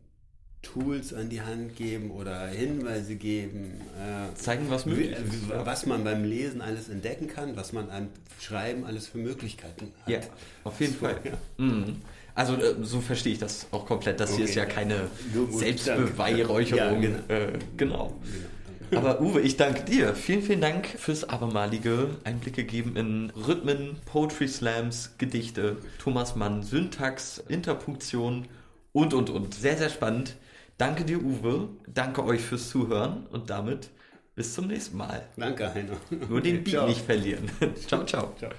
Tools 0.62 1.14
an 1.14 1.30
die 1.30 1.40
Hand 1.40 1.76
geben 1.76 2.10
oder 2.10 2.46
Hinweise 2.48 3.14
geben. 3.14 3.80
Äh, 3.96 4.34
Zeigen, 4.34 4.68
was 4.68 4.86
möglich 4.86 5.12
ist. 5.12 5.48
Was 5.48 5.86
man 5.86 6.04
beim 6.04 6.24
Lesen 6.24 6.60
alles 6.60 6.88
entdecken 6.88 7.28
kann, 7.28 7.56
was 7.56 7.72
man 7.72 7.86
beim 7.88 8.08
Schreiben 8.40 8.84
alles 8.84 9.06
für 9.06 9.18
Möglichkeiten 9.18 9.92
hat. 10.02 10.08
Ja, 10.08 10.20
auf 10.64 10.78
jeden 10.80 10.94
so, 10.94 10.98
Fall. 11.00 11.20
Ja. 11.24 11.64
Mhm. 11.64 12.02
Also 12.38 12.54
äh, 12.54 12.76
so 12.82 13.00
verstehe 13.00 13.32
ich 13.32 13.40
das 13.40 13.66
auch 13.72 13.84
komplett. 13.84 14.20
Das 14.20 14.30
okay. 14.30 14.36
hier 14.36 14.44
ist 14.48 14.54
ja 14.54 14.64
keine 14.64 15.08
Selbstbeweihräucherung. 15.50 17.02
Ja, 17.02 17.08
genau. 17.08 17.18
Äh, 17.28 17.58
genau. 17.76 18.14
genau. 18.90 19.00
Aber 19.00 19.20
Uwe, 19.20 19.40
ich 19.40 19.56
danke 19.56 19.82
dir. 19.82 20.14
Vielen, 20.14 20.42
vielen 20.42 20.60
Dank 20.60 20.86
fürs 20.86 21.28
abermalige 21.28 22.10
Einblicke 22.22 22.62
geben 22.62 22.96
in 22.96 23.30
Rhythmen, 23.30 23.96
Poetry 24.06 24.46
Slams, 24.46 25.14
Gedichte, 25.18 25.78
Thomas 25.98 26.36
Mann, 26.36 26.62
Syntax, 26.62 27.42
Interpunktion 27.48 28.46
und, 28.92 29.14
und, 29.14 29.30
und. 29.30 29.54
Sehr, 29.54 29.76
sehr 29.76 29.90
spannend. 29.90 30.36
Danke 30.78 31.04
dir, 31.04 31.20
Uwe. 31.20 31.68
Danke 31.92 32.24
euch 32.24 32.40
fürs 32.40 32.68
Zuhören 32.68 33.26
und 33.32 33.50
damit 33.50 33.90
bis 34.36 34.54
zum 34.54 34.68
nächsten 34.68 34.96
Mal. 34.96 35.26
Danke, 35.36 35.74
Heiner. 35.74 35.96
Nur 36.28 36.40
den 36.40 36.62
Beat 36.62 36.86
nicht 36.86 37.04
verlieren. 37.04 37.50
ciao, 37.88 38.04
ciao. 38.04 38.32
ciao. 38.38 38.52